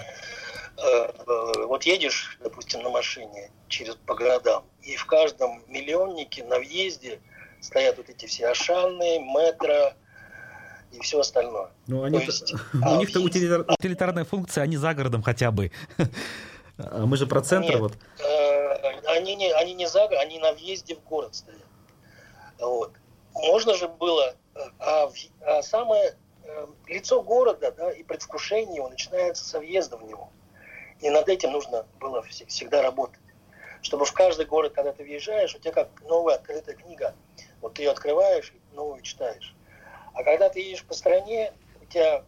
Вот 1.69 1.83
едешь, 1.83 2.39
допустим, 2.43 2.83
на 2.83 2.89
машине 2.89 3.51
через 3.69 3.95
по 3.95 4.15
городам, 4.15 4.65
и 4.81 4.97
в 4.97 5.05
каждом 5.05 5.63
миллионнике 5.69 6.45
на 6.45 6.59
въезде– 6.59 7.21
стоят 7.63 7.97
вот 7.97 8.11
эти 8.11 8.27
все 8.27 8.49
Ашаны, 8.49 9.21
метро 9.21 9.95
и 10.91 11.01
все 11.01 11.21
остальное. 11.21 11.71
Ну, 11.87 12.03
они 12.03 12.19
есть, 12.19 12.53
у 12.75 12.97
них-то 12.97 13.21
утилитарная 13.21 14.25
функция, 14.25 14.65
они 14.65 14.77
за 14.77 14.93
городом 14.93 15.23
хотя 15.23 15.51
бы. 15.51 15.71
А 16.79 17.05
мы 17.05 17.19
же 17.19 17.27
про 17.27 17.43
центр 17.43 17.73
Нет, 17.73 17.81
вот. 17.81 17.93
Э, 18.19 19.01
они 19.15 19.37
не, 19.37 19.53
они 19.53 19.75
не 19.75 19.87
за 19.87 20.05
они 20.05 20.39
на 20.39 20.55
въезде 20.55 20.97
в 20.97 21.05
город 21.05 21.35
стоят. 21.35 21.61
Вот. 22.59 22.93
Можно 23.35 23.75
же 23.75 23.89
было, 23.89 24.35
а, 24.79 25.11
а 25.43 25.63
самое 25.63 26.17
э, 26.45 26.67
лицо 26.89 27.21
города, 27.21 27.73
да, 27.73 27.93
и 27.93 28.03
предвкушение 28.03 28.77
его 28.77 28.89
начинается 28.89 29.45
со 29.45 29.61
въезда 29.61 29.99
в 29.99 30.03
него. 30.03 30.31
И 31.01 31.11
над 31.11 31.29
этим 31.29 31.53
нужно 31.53 31.85
было 32.01 32.23
всегда 32.23 32.83
работать. 32.83 33.21
Чтобы 33.83 34.07
в 34.07 34.13
каждый 34.13 34.47
город, 34.47 34.73
когда 34.75 34.93
ты 34.93 35.05
въезжаешь, 35.05 35.55
у 35.55 35.59
тебя 35.59 35.73
как 35.73 35.89
новая 36.09 36.37
открытая 36.37 36.75
книга– 36.75 37.15
вот 37.63 37.75
ты 37.75 37.83
ее 37.83 37.93
открываешь, 37.93 38.53
новую 38.73 39.01
читаешь. 39.01 39.55
А 40.15 40.23
когда 40.25 40.51
ты 40.51 40.61
едешь 40.61 40.85
по 40.85 40.93
стране, 40.93 41.53
у 41.81 41.87
тебя 41.87 42.25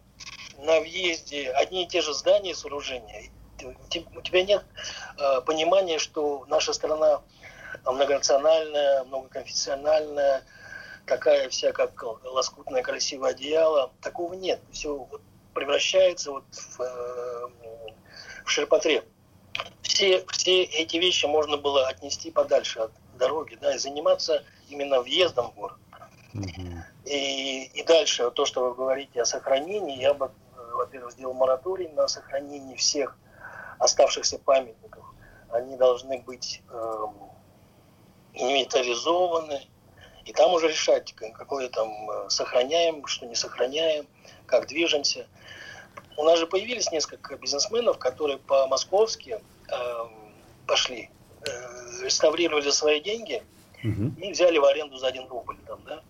на 0.57 0.79
въезде 0.79 1.51
одни 1.51 1.83
и 1.83 1.87
те 1.87 2.01
же 2.01 2.13
здания, 2.13 2.55
сооружения, 2.55 3.29
у 3.63 4.21
тебя 4.21 4.43
нет 4.43 4.63
э, 5.19 5.41
понимания, 5.41 5.99
что 5.99 6.45
наша 6.47 6.73
страна 6.73 7.21
многонациональная, 7.85 9.03
многоконфессиональная, 9.03 10.43
такая 11.05 11.49
вся, 11.49 11.71
как 11.71 12.01
лоскутное 12.23 12.81
красивое 12.81 13.31
одеяло. 13.31 13.91
Такого 14.01 14.33
нет. 14.33 14.59
Все 14.71 14.95
вот 14.95 15.21
превращается 15.53 16.31
вот 16.31 16.45
в, 16.51 16.81
э, 16.81 17.47
в 18.45 18.49
ширпотреб. 18.49 19.05
Все, 19.81 20.25
все 20.31 20.63
эти 20.63 20.97
вещи 20.97 21.25
можно 21.25 21.57
было 21.57 21.87
отнести 21.87 22.31
подальше 22.31 22.79
от 22.79 22.91
дороги, 23.17 23.57
да, 23.61 23.75
и 23.75 23.77
заниматься 23.77 24.43
именно 24.69 25.01
въездом 25.01 25.51
в 25.51 25.55
город. 25.55 25.77
И, 27.05 27.65
и 27.65 27.83
дальше 27.83 28.29
то, 28.31 28.45
что 28.45 28.67
вы 28.67 28.75
говорите 28.75 29.21
о 29.21 29.25
сохранении, 29.25 30.01
я 30.01 30.13
бы, 30.13 30.25
э, 30.25 30.71
во-первых, 30.73 31.13
сделал 31.13 31.33
мораторий 31.33 31.87
на 31.89 32.07
сохранение 32.07 32.75
всех 32.75 33.17
оставшихся 33.79 34.39
памятников. 34.39 35.05
Они 35.49 35.77
должны 35.77 36.19
быть 36.19 36.61
э, 36.69 37.05
инвентаризованы, 38.33 39.61
и 40.25 40.33
там 40.33 40.51
уже 40.53 40.69
решать, 40.69 41.13
какое 41.13 41.69
там 41.69 41.89
э, 42.09 42.29
сохраняем, 42.29 43.05
что 43.05 43.27
не 43.27 43.35
сохраняем, 43.35 44.07
как 44.47 44.67
движемся. 44.67 45.27
У 46.17 46.23
нас 46.23 46.39
же 46.39 46.47
появились 46.47 46.91
несколько 46.91 47.35
бизнесменов, 47.35 47.97
которые 47.97 48.37
по-московски 48.37 49.39
э, 49.67 50.05
пошли, 50.67 51.09
э, 51.41 52.03
реставрировали 52.03 52.69
свои 52.69 53.01
деньги– 53.01 53.43
угу. 53.85 54.13
и 54.17 54.31
взяли 54.31 54.57
в 54.57 54.65
аренду 54.65 54.97
за 54.97 55.07
один 55.07 55.27
рубль 55.27 55.57
там, 55.67 55.79
да. 55.85 56.01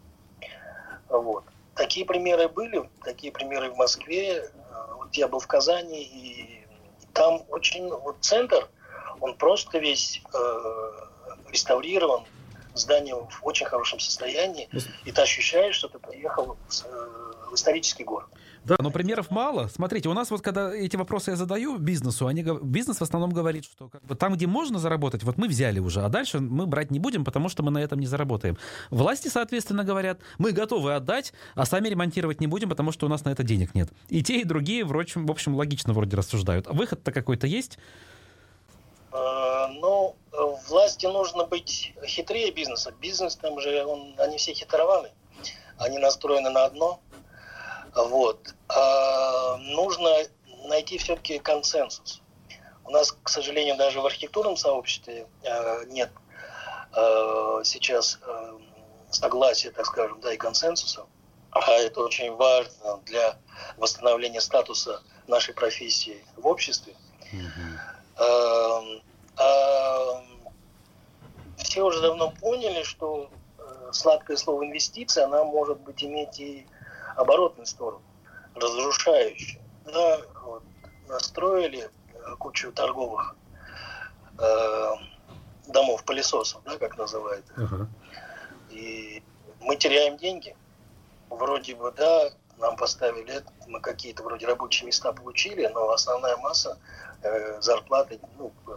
Вот. 1.09 1.43
Такие 1.75 2.05
примеры 2.05 2.47
были, 2.47 2.89
такие 3.03 3.31
примеры 3.31 3.69
в 3.69 3.75
Москве. 3.75 4.49
Вот 4.97 5.13
я 5.13 5.27
был 5.27 5.39
в 5.39 5.47
Казани, 5.47 6.03
и 6.03 6.65
там 7.13 7.43
очень 7.49 7.89
вот 7.89 8.17
центр, 8.21 8.67
он 9.19 9.35
просто 9.35 9.77
весь 9.79 10.21
э, 10.33 10.91
реставрирован, 11.51 12.25
здание 12.73 13.15
в 13.15 13.39
очень 13.43 13.65
хорошем 13.65 13.99
состоянии, 13.99 14.69
и 15.05 15.11
ты 15.11 15.21
ощущаешь, 15.21 15.75
что 15.75 15.87
ты 15.87 15.99
приехал 15.99 16.53
э, 16.53 16.55
в 16.55 17.24
исторический 17.55 18.03
город. 18.03 18.27
Да, 18.65 18.75
но 18.79 18.89
примеров 18.89 19.29
мало. 19.29 19.67
Смотрите, 19.67 20.09
у 20.09 20.13
нас 20.13 20.31
вот 20.31 20.41
когда 20.41 20.73
эти 20.73 20.95
вопросы 20.95 21.29
я 21.29 21.35
задаю 21.35 21.77
бизнесу, 21.77 22.25
они, 22.25 22.43
бизнес 22.63 22.97
в 22.97 23.03
основном 23.03 23.29
говорит, 23.29 23.63
что 23.65 23.89
как 23.89 24.03
бы 24.03 24.15
там, 24.15 24.33
где 24.33 24.47
можно 24.47 24.79
заработать, 24.79 25.23
вот 25.23 25.37
мы 25.37 25.47
взяли 25.47 25.77
уже, 25.77 26.01
а 26.01 26.09
дальше 26.09 26.39
мы 26.39 26.65
брать 26.65 26.89
не 26.89 26.97
будем, 26.97 27.23
потому 27.23 27.47
что 27.47 27.61
мы 27.61 27.69
на 27.69 27.77
этом 27.77 27.99
не 27.99 28.07
заработаем. 28.07 28.57
Власти, 28.89 29.27
соответственно, 29.27 29.83
говорят, 29.83 30.19
мы 30.39 30.51
готовы 30.51 30.95
отдать, 30.95 31.31
а 31.53 31.65
сами 31.65 31.89
ремонтировать 31.89 32.41
не 32.41 32.47
будем, 32.47 32.69
потому 32.69 32.91
что 32.91 33.05
у 33.05 33.09
нас 33.09 33.23
на 33.23 33.29
это 33.29 33.43
денег 33.43 33.75
нет. 33.75 33.89
И 34.09 34.23
те, 34.23 34.41
и 34.41 34.43
другие, 34.43 34.83
в 34.83 34.97
общем, 34.97 35.27
в 35.27 35.31
общем 35.31 35.55
логично 35.55 35.93
вроде 35.93 36.17
рассуждают. 36.17 36.65
А 36.67 36.73
выход-то 36.73 37.11
какой-то 37.11 37.45
есть? 37.45 37.77
А, 39.11 39.67
ну, 39.67 40.15
власти 40.67 41.05
нужно 41.05 41.45
быть 41.45 41.93
хитрее 42.03 42.51
бизнеса. 42.51 42.91
Бизнес 42.99 43.35
там 43.35 43.59
же, 43.59 43.85
он, 43.85 44.15
они 44.17 44.37
все 44.37 44.53
хитрованы. 44.53 45.09
Они 45.77 45.99
настроены 45.99 46.49
на 46.49 46.65
одно– 46.65 46.99
вот. 47.95 48.53
А 48.67 49.57
нужно 49.57 50.09
найти 50.67 50.97
все-таки 50.97 51.39
консенсус. 51.39 52.21
У 52.83 52.91
нас, 52.91 53.11
к 53.11 53.29
сожалению, 53.29 53.77
даже 53.77 54.01
в 54.01 54.05
архитектурном 54.05 54.57
сообществе 54.57 55.27
э, 55.43 55.85
нет 55.87 56.11
э, 56.95 57.61
сейчас 57.63 58.19
э, 58.21 58.59
согласия, 59.09 59.71
так 59.71 59.85
скажем, 59.85 60.19
да, 60.21 60.33
и 60.33 60.37
консенсуса. 60.37 61.05
А 61.51 61.71
это 61.71 62.01
очень 62.01 62.35
важно 62.35 62.97
для 63.05 63.37
восстановления 63.77 64.41
статуса 64.41 65.01
нашей 65.27 65.53
профессии 65.53 66.23
в 66.35 66.45
обществе. 66.45 66.95
Mm-hmm. 67.31 67.95
Все 71.75 71.83
уже 71.83 72.01
давно 72.01 72.31
поняли, 72.31 72.83
что 72.83 73.29
э, 73.57 73.89
сладкое 73.91 74.37
слово 74.37 74.65
инвестиция, 74.65 75.25
она 75.25 75.43
может 75.43 75.79
быть 75.81 76.03
иметь 76.03 76.39
и 76.39 76.65
оборотную 77.15 77.65
сторону, 77.65 78.01
разрушающую. 78.55 79.61
Да, 79.85 80.21
вот, 80.43 80.63
настроили 81.07 81.89
э, 82.13 82.35
кучу 82.37 82.71
торговых 82.71 83.35
э, 84.39 84.91
домов 85.67 86.03
пылесосов, 86.03 86.63
да, 86.63 86.77
как 86.77 86.97
называют. 86.97 87.45
Uh-huh. 87.55 87.87
И 88.71 89.23
мы 89.61 89.75
теряем 89.75 90.17
деньги. 90.17 90.55
Вроде 91.29 91.75
бы, 91.75 91.91
да, 91.91 92.29
нам 92.57 92.75
поставили, 92.77 93.43
мы 93.67 93.81
какие-то 93.81 94.23
вроде 94.23 94.45
рабочие 94.45 94.85
места 94.85 95.11
получили, 95.11 95.65
но 95.67 95.89
основная 95.89 96.37
масса 96.37 96.77
э, 97.21 97.61
зарплаты, 97.61 98.19
ну, 98.37 98.53
э, 98.67 98.71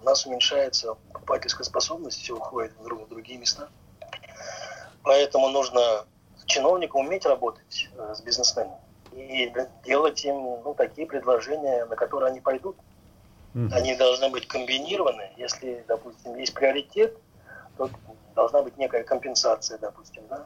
у 0.00 0.04
нас 0.04 0.26
уменьшается 0.26 0.94
покупательская 1.12 1.64
способность, 1.64 2.20
все 2.20 2.34
уходит 2.34 2.72
в, 2.78 2.84
друг, 2.84 3.06
в 3.06 3.08
другие 3.08 3.38
места. 3.38 3.68
Поэтому 5.02 5.48
нужно 5.50 6.04
чиновникам 6.46 7.06
уметь 7.06 7.26
работать 7.26 7.88
э, 7.96 8.14
с 8.14 8.22
бизнесменами 8.22 8.80
и 9.12 9.52
делать 9.84 10.24
им 10.24 10.34
ну, 10.64 10.74
такие 10.76 11.06
предложения, 11.06 11.84
на 11.86 11.96
которые 11.96 12.30
они 12.30 12.40
пойдут. 12.40 12.76
Они 13.72 13.96
должны 13.96 14.28
быть 14.28 14.46
комбинированы. 14.46 15.30
Если, 15.38 15.82
допустим, 15.88 16.36
есть 16.36 16.52
приоритет, 16.52 17.16
то 17.78 17.88
должна 18.34 18.62
быть 18.62 18.76
некая 18.76 19.02
компенсация, 19.02 19.78
допустим, 19.78 20.24
да, 20.28 20.44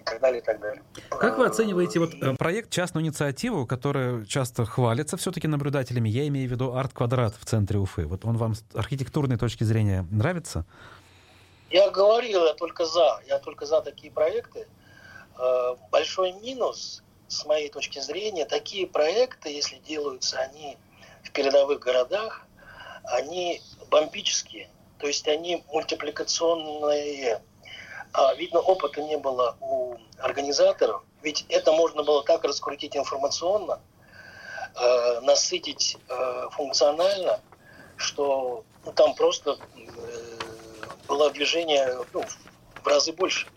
и 0.00 0.02
так 0.02 0.20
далее, 0.20 0.40
и 0.40 0.44
так 0.44 0.60
далее. 0.60 0.82
Как 1.08 1.38
вы 1.38 1.46
оцениваете 1.46 2.00
вот 2.00 2.14
э, 2.14 2.34
проект 2.34 2.70
«Частную 2.70 3.04
инициативу», 3.04 3.64
который 3.64 4.26
часто 4.26 4.64
хвалится 4.64 5.16
все-таки 5.16 5.46
наблюдателями? 5.46 6.08
Я 6.08 6.26
имею 6.26 6.48
в 6.48 6.50
виду 6.50 6.74
арт-квадрат 6.74 7.34
в 7.36 7.44
центре 7.44 7.78
Уфы. 7.78 8.06
Вот 8.06 8.24
он 8.24 8.36
вам 8.36 8.56
с 8.56 8.64
архитектурной 8.74 9.36
точки 9.36 9.62
зрения 9.62 10.04
нравится? 10.10 10.64
Я 11.70 11.90
говорил, 11.90 12.44
я 12.44 12.54
только 12.54 12.86
за. 12.86 13.20
Я 13.28 13.38
только 13.38 13.66
за 13.66 13.82
такие 13.82 14.12
проекты. 14.12 14.66
Э, 15.38 15.76
большой 15.90 16.32
минус, 16.32 17.02
с 17.28 17.44
моей 17.44 17.68
точки 17.68 17.98
зрения, 17.98 18.44
такие 18.44 18.86
проекты, 18.86 19.50
если 19.50 19.76
делаются 19.78 20.38
они 20.38 20.78
в 21.24 21.32
передовых 21.32 21.80
городах, 21.80 22.46
они 23.04 23.60
бомбические. 23.90 24.70
То 24.98 25.06
есть 25.06 25.28
они 25.28 25.64
мультипликационные. 25.72 27.42
А, 28.12 28.34
видно, 28.34 28.60
опыта 28.60 29.02
не 29.02 29.18
было 29.18 29.56
у 29.60 29.96
организаторов. 30.18 31.02
Ведь 31.22 31.44
это 31.48 31.72
можно 31.72 32.02
было 32.02 32.22
так 32.24 32.44
раскрутить 32.44 32.96
информационно, 32.96 33.80
э, 34.80 35.20
насытить 35.20 35.98
э, 36.08 36.48
функционально, 36.52 37.40
что 37.96 38.64
ну, 38.84 38.92
там 38.92 39.14
просто 39.14 39.58
было 41.08 41.30
движение 41.30 41.98
ну, 42.12 42.24
в 42.82 42.86
разы 42.86 43.12
больше. 43.12 43.48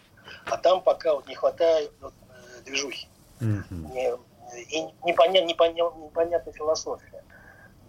А 0.45 0.58
там 0.58 0.82
пока 0.82 1.13
вот 1.15 1.28
не 1.28 1.36
хватает 1.36 1.91
вот, 2.02 2.13
э, 2.30 2.62
движухи. 2.62 3.08
Mm-hmm. 3.39 3.93
Не, 3.93 4.17
и 4.69 4.82
непонятна, 5.04 5.47
непонятна, 5.47 5.99
непонятная 5.99 6.54
философия. 6.54 7.23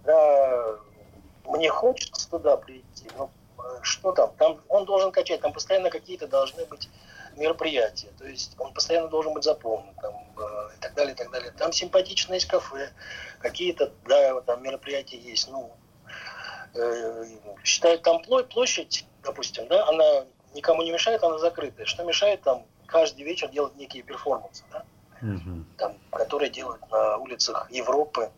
Да, 0.04 0.76
мне 1.44 1.68
хочется 1.68 2.28
туда 2.30 2.56
прийти, 2.56 3.08
но 3.16 3.30
что 3.82 4.12
там? 4.12 4.32
Там 4.36 4.60
он 4.68 4.84
должен 4.84 5.12
качать, 5.12 5.40
там 5.40 5.52
постоянно 5.52 5.90
какие-то 5.90 6.26
должны 6.26 6.64
быть 6.66 6.88
мероприятия, 7.36 8.08
то 8.18 8.26
есть 8.26 8.54
он 8.58 8.72
постоянно 8.74 9.08
должен 9.08 9.32
быть 9.32 9.44
заполнен, 9.44 9.94
там, 10.02 10.14
э, 10.36 10.70
и 10.76 10.80
так 10.80 10.94
далее, 10.94 11.14
и 11.14 11.16
так 11.16 11.30
далее. 11.30 11.52
Там 11.56 11.72
симпатичное 11.72 12.36
есть 12.36 12.48
кафе, 12.48 12.90
какие-то, 13.38 13.92
да, 14.06 14.40
там 14.42 14.62
мероприятия 14.62 15.18
есть, 15.18 15.48
ну, 15.48 15.70
э, 16.74 17.24
считают 17.64 18.02
там 18.02 18.22
площадь, 18.22 19.06
допустим, 19.22 19.68
да, 19.68 19.86
она 19.88 20.24
никому 20.54 20.82
не 20.82 20.92
мешает, 20.92 21.22
она 21.22 21.38
закрытая. 21.38 21.86
Что 21.86 22.04
мешает 22.04 22.42
там 22.42 22.64
каждый 22.86 23.22
вечер 23.22 23.48
делать 23.50 23.76
некие 23.76 24.02
перформансы, 24.02 24.64
да, 24.72 24.84
угу. 25.22 25.64
там, 25.76 25.94
которые 26.10 26.50
делают 26.50 26.82
на 26.90 27.18
улицах 27.18 27.70
Европы, 27.70 28.30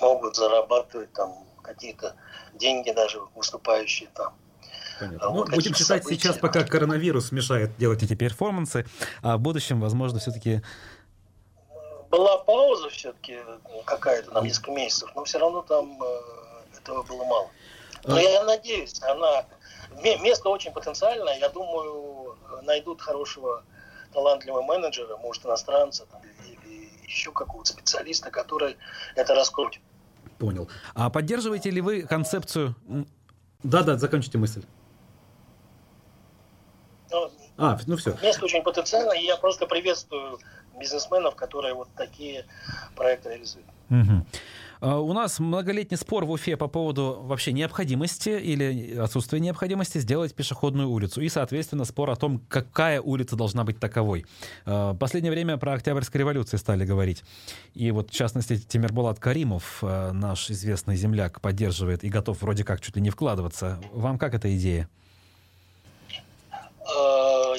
могут 0.00 0.36
зарабатывать 0.36 1.12
там 1.12 1.34
какие-то 1.62 2.14
деньги 2.54 2.90
даже 2.92 3.20
выступающие 3.34 4.08
там. 4.14 4.34
Понятно. 4.98 5.30
Ну, 5.30 5.44
будем 5.44 5.74
считать 5.74 6.02
события. 6.02 6.22
сейчас, 6.22 6.38
пока 6.38 6.64
коронавирус 6.64 7.30
мешает 7.32 7.76
делать 7.76 8.02
эти 8.02 8.14
перформансы, 8.14 8.86
а 9.22 9.36
в 9.36 9.40
будущем, 9.40 9.80
возможно, 9.80 10.18
все-таки... 10.18 10.62
Была 12.10 12.38
пауза 12.38 12.88
все-таки 12.88 13.38
какая-то, 13.84 14.30
на 14.30 14.40
несколько 14.40 14.70
месяцев, 14.70 15.10
но 15.14 15.24
все 15.24 15.38
равно 15.38 15.60
там 15.62 16.02
э, 16.02 16.78
этого 16.78 17.02
было 17.02 17.24
мало. 17.24 17.50
Но 18.04 18.16
а... 18.16 18.20
я 18.20 18.44
надеюсь, 18.44 19.02
она... 19.02 19.44
Место 20.02 20.48
очень 20.48 20.72
потенциальное, 20.72 21.38
я 21.38 21.48
думаю, 21.48 22.36
найдут 22.62 23.00
хорошего 23.00 23.64
талантливого 24.12 24.62
менеджера, 24.62 25.16
может, 25.16 25.44
иностранца 25.46 26.06
там, 26.06 26.20
или 26.44 26.90
еще 27.04 27.32
какого-то 27.32 27.72
специалиста, 27.72 28.30
который 28.30 28.76
это 29.14 29.34
раскрутит. 29.34 29.82
Понял. 30.38 30.68
А 30.94 31.10
поддерживаете 31.10 31.70
ли 31.70 31.80
вы 31.80 32.02
концепцию... 32.02 32.74
Да-да, 33.62 33.96
закончите 33.96 34.38
мысль. 34.38 34.62
Ну, 37.10 37.30
а, 37.56 37.78
ну 37.86 37.96
все. 37.96 38.16
Место 38.22 38.44
очень 38.44 38.62
потенциальное, 38.62 39.18
и 39.18 39.24
я 39.24 39.36
просто 39.36 39.66
приветствую 39.66 40.38
бизнесменов, 40.78 41.34
которые 41.36 41.74
вот 41.74 41.88
такие 41.96 42.46
проекты 42.94 43.30
реализуют. 43.30 43.66
Угу. 43.90 44.26
У 44.80 45.12
нас 45.12 45.38
многолетний 45.38 45.96
спор 45.96 46.24
в 46.24 46.30
Уфе 46.30 46.56
по 46.56 46.68
поводу 46.68 47.18
вообще 47.22 47.52
необходимости 47.52 48.28
или 48.28 48.96
отсутствия 48.96 49.40
необходимости 49.40 49.98
сделать 49.98 50.34
пешеходную 50.34 50.90
улицу. 50.90 51.22
И, 51.22 51.28
соответственно, 51.28 51.84
спор 51.84 52.10
о 52.10 52.16
том, 52.16 52.40
какая 52.48 53.00
улица 53.00 53.36
должна 53.36 53.64
быть 53.64 53.80
таковой. 53.80 54.26
А, 54.66 54.92
в 54.92 54.98
последнее 54.98 55.32
время 55.32 55.56
про 55.56 55.74
Октябрьскую 55.74 56.20
революцию 56.20 56.58
стали 56.58 56.84
говорить. 56.84 57.22
И 57.74 57.90
вот, 57.90 58.10
в 58.10 58.12
частности, 58.14 58.58
Тимирбулат 58.58 59.18
Каримов, 59.18 59.78
а, 59.82 60.12
наш 60.12 60.50
известный 60.50 60.96
земляк, 60.96 61.40
поддерживает 61.40 62.04
и 62.04 62.08
готов 62.08 62.42
вроде 62.42 62.64
как 62.64 62.80
чуть 62.80 62.96
ли 62.96 63.02
не 63.02 63.10
вкладываться. 63.10 63.80
Вам 63.92 64.18
как 64.18 64.34
эта 64.34 64.54
идея? 64.56 64.88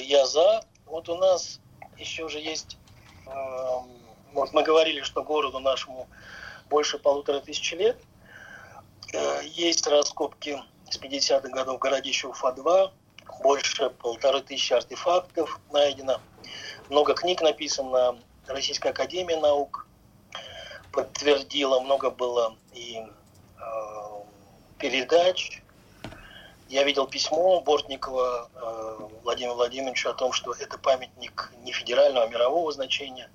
я 0.08 0.26
за. 0.26 0.62
Вот 0.86 1.08
у 1.08 1.16
нас 1.16 1.60
еще 1.98 2.28
же 2.28 2.38
есть, 2.38 2.78
вот 4.32 4.52
мы 4.52 4.62
говорили, 4.62 5.02
что 5.02 5.22
городу 5.22 5.58
нашему 5.58 6.08
больше 6.68 6.98
полутора 6.98 7.40
тысяч 7.40 7.72
лет. 7.72 7.98
Э, 9.12 9.40
есть 9.44 9.86
раскопки 9.86 10.62
с 10.90 10.98
50-х 10.98 11.48
годов 11.48 11.78
городища 11.78 12.28
Уфа-2, 12.28 12.90
больше 13.42 13.90
полторы 13.90 14.40
тысячи 14.40 14.72
артефактов 14.72 15.60
найдено, 15.72 16.20
много 16.88 17.14
книг 17.14 17.42
написано, 17.42 18.18
Российская 18.46 18.90
Академия 18.90 19.36
Наук 19.36 19.86
подтвердила, 20.92 21.80
много 21.80 22.10
было 22.10 22.56
и 22.72 22.98
э, 22.98 23.62
передач, 24.78 25.62
я 26.68 26.84
видел 26.84 27.06
письмо 27.06 27.60
Бортникова 27.60 28.50
э, 28.54 29.08
Владимиру 29.22 29.54
Владимировичу 29.54 30.10
о 30.10 30.14
том, 30.14 30.32
что 30.32 30.52
это 30.52 30.78
памятник 30.78 31.52
не 31.62 31.72
федерального, 31.72 32.26
а 32.26 32.28
мирового 32.28 32.72
значения. 32.72 33.30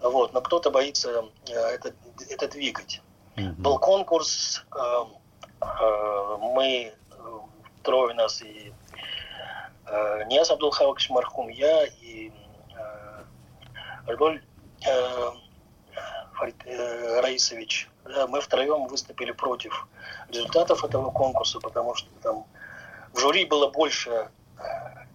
Вот, 0.00 0.32
но 0.32 0.40
кто-то 0.40 0.70
боится 0.70 1.24
э, 1.48 1.52
это, 1.52 1.92
это 2.28 2.48
двигать. 2.48 3.02
Mm-hmm. 3.36 3.54
Был 3.58 3.78
конкурс, 3.78 4.64
э, 4.74 5.04
э, 5.60 6.36
мы, 6.40 6.92
э, 6.92 7.38
трое 7.82 8.14
нас, 8.14 8.42
и 8.42 8.72
э, 9.86 10.24
Ниас 10.26 10.50
Абдулхавович 10.50 11.10
Мархум, 11.10 11.48
я 11.48 11.86
и 11.86 12.32
Роль 14.06 14.42
э, 14.86 15.30
э, 16.64 17.20
Раисович 17.20 17.88
мы 18.28 18.40
втроем 18.40 18.86
выступили 18.86 19.30
против 19.30 19.86
результатов 20.30 20.84
этого 20.84 21.10
конкурса, 21.10 21.60
потому 21.60 21.94
что 21.94 22.08
там 22.22 22.44
в 23.12 23.18
жюри 23.18 23.44
было 23.44 23.68
больше 23.68 24.30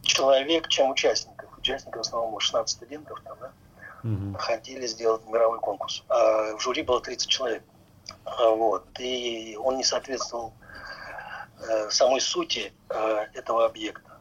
человек, 0.04 0.68
чем 0.70 0.92
участников. 0.92 1.50
Участников 1.58 2.04
в 2.04 2.08
основном 2.08 2.40
16 2.40 2.70
студентов 2.70 3.20
там, 3.24 3.38
да, 3.42 3.52
угу. 4.06 4.38
хотели 4.38 4.88
сделать 4.88 5.22
мировой 5.28 5.60
конкурс. 5.60 6.04
А 6.10 6.56
в 6.56 6.62
жюри 6.62 6.84
было 6.84 7.02
30 7.02 7.28
человек. 7.28 7.64
А 8.24 8.50
вот. 8.50 8.86
И 9.00 9.58
он 9.60 9.78
не 9.78 9.84
соответствовал 9.84 10.54
э, 11.60 11.90
самой 11.90 12.22
сути 12.22 12.72
э, 12.90 13.26
этого 13.34 13.66
объекта. 13.66 14.20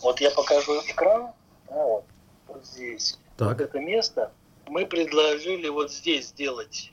Вот 0.00 0.20
я 0.20 0.30
покажу 0.30 0.80
экран. 0.86 1.32
Вот, 1.66 2.04
вот 2.46 2.64
здесь. 2.64 3.18
Так. 3.36 3.48
Вот 3.48 3.60
это 3.60 3.78
место. 3.78 4.32
Мы 4.66 4.86
предложили 4.86 5.68
вот 5.68 5.92
здесь 5.92 6.28
сделать 6.28 6.92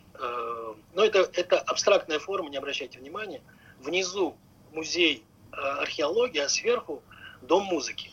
но 0.93 1.03
это, 1.03 1.29
это 1.33 1.59
абстрактная 1.59 2.19
форма, 2.19 2.49
не 2.49 2.57
обращайте 2.57 2.99
внимания. 2.99 3.41
Внизу 3.79 4.37
музей 4.71 5.25
археологии, 5.51 6.39
а 6.39 6.49
сверху 6.49 7.03
дом 7.41 7.65
музыки. 7.65 8.09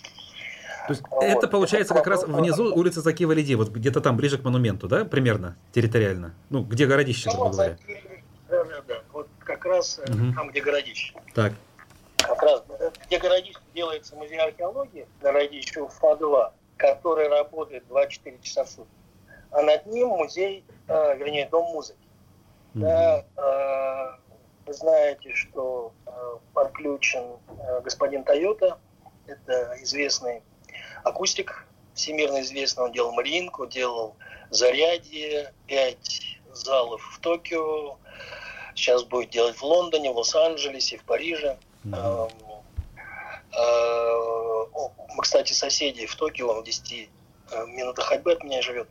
То 0.87 0.93
есть 0.93 1.03
вот. 1.11 1.23
это 1.23 1.49
получается 1.49 1.95
как 1.95 2.07
раз 2.07 2.25
внизу 2.25 2.75
улица 2.75 3.01
Закива 3.01 3.33
Лиди, 3.33 3.55
вот 3.55 3.69
где-то 3.69 4.01
там 4.01 4.17
ближе 4.17 4.39
к 4.39 4.45
монументу, 4.45 4.89
да, 4.89 5.05
примерно, 5.05 5.57
территориально? 5.73 6.35
Ну, 6.51 6.63
где 6.63 6.87
городище, 6.87 7.31
грубо 7.31 7.51
говоря. 7.51 7.79
Да, 8.49 8.65
да, 8.65 8.83
да. 8.87 8.95
Вот 9.13 9.29
как 9.41 9.65
раз 9.65 9.99
угу. 9.99 10.35
там, 10.35 10.51
где 10.51 10.61
городище. 10.61 11.15
Так. 11.35 11.53
Как 12.19 12.43
раз 12.43 12.63
где 13.07 13.19
городище 13.19 13.59
делается 13.75 14.17
музей 14.17 14.39
археологии, 14.39 15.07
городище 15.21 15.81
Уфа-2, 15.81 16.53
который 16.77 17.29
работает 17.29 17.85
24 17.89 18.39
часа 18.43 18.65
в 18.65 18.69
сутки. 18.69 18.91
А 19.51 19.63
над 19.63 19.87
ним 19.87 20.09
музей, 20.09 20.65
э, 20.89 21.17
вернее, 21.17 21.49
дом 21.49 21.65
музыки. 21.73 21.99
Угу. 22.75 22.85
Да, 22.85 23.25
э, 23.37 24.17
вы 24.67 24.73
знаете, 24.73 25.35
что 25.35 25.93
э, 26.07 26.11
подключен 26.55 27.37
э, 27.49 27.81
господин 27.83 28.25
Тойота, 28.25 28.79
это 29.27 29.77
известный 29.83 30.43
акустик, 31.05 31.67
всемирно 31.95 32.41
известный, 32.41 32.85
он 32.85 32.93
делал 32.93 33.13
Мариинку, 33.13 33.67
делал 33.67 34.17
Зарядье, 34.51 35.53
пять 35.67 36.39
залов 36.53 37.03
в 37.15 37.21
Токио, 37.21 37.97
сейчас 38.75 39.05
будет 39.05 39.31
делать 39.31 39.57
в 39.57 39.63
Лондоне, 39.63 40.11
в 40.13 40.17
Лос-Анджелесе, 40.17 40.99
в 40.99 41.05
Париже. 41.05 41.59
Mm-hmm. 41.85 42.31
Мы, 45.15 45.23
кстати, 45.23 45.53
соседи 45.53 46.07
в 46.07 46.17
Токио, 46.17 46.49
он 46.49 46.61
в 46.61 46.65
10 46.65 47.11
э, 47.51 47.67
минутах 47.67 48.07
ходьбы 48.07 48.33
от 48.33 48.43
меня 48.45 48.63
живет. 48.63 48.89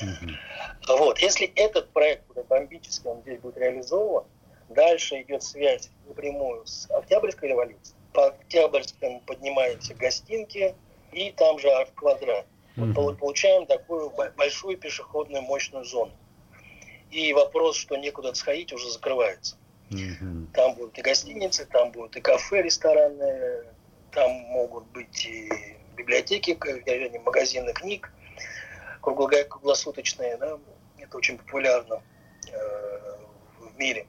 Mm-hmm. 0.00 0.96
Вот. 0.98 1.18
Если 1.18 1.46
этот 1.56 1.90
проект 1.92 2.26
будет 2.26 2.46
бомбический, 2.46 3.10
он 3.10 3.20
здесь 3.22 3.38
будет 3.40 3.58
реализован, 3.58 4.24
дальше 4.68 5.20
идет 5.22 5.42
связь 5.42 5.90
напрямую 6.06 6.66
с 6.66 6.90
Октябрьской 6.90 7.50
революцией. 7.50 7.96
По 8.12 8.28
Октябрьскому 8.28 9.20
поднимаемся 9.20 9.94
гостинки, 9.94 10.74
и 11.12 11.30
там 11.32 11.58
же 11.58 11.68
арт-квадрат. 11.70 12.46
Mm-hmm. 12.76 12.92
Вот 12.94 13.18
получаем 13.18 13.66
такую 13.66 14.12
большую 14.36 14.76
пешеходную 14.76 15.42
мощную 15.42 15.84
зону. 15.84 16.12
И 17.10 17.32
вопрос, 17.32 17.76
что 17.76 17.96
некуда 17.96 18.34
сходить, 18.34 18.72
уже 18.72 18.90
закрывается. 18.90 19.56
Mm-hmm. 19.90 20.52
Там 20.52 20.74
будут 20.74 20.98
и 20.98 21.02
гостиницы, 21.02 21.66
там 21.66 21.90
будут 21.92 22.16
и 22.16 22.20
кафе, 22.20 22.62
рестораны, 22.62 23.64
там 24.12 24.30
могут 24.30 24.84
быть 24.88 25.24
и 25.24 25.50
библиотеки, 25.96 26.58
магазины 27.24 27.72
книг 27.72 28.12
круглосуточные, 29.48 30.36
да, 30.36 30.58
это 30.98 31.16
очень 31.16 31.38
популярно 31.38 32.02
э, 32.52 33.16
в 33.60 33.78
мире. 33.78 34.06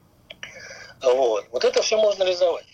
Вот. 1.02 1.46
вот 1.50 1.64
это 1.64 1.80
все 1.82 1.96
можно 1.96 2.24
реализовать. 2.24 2.66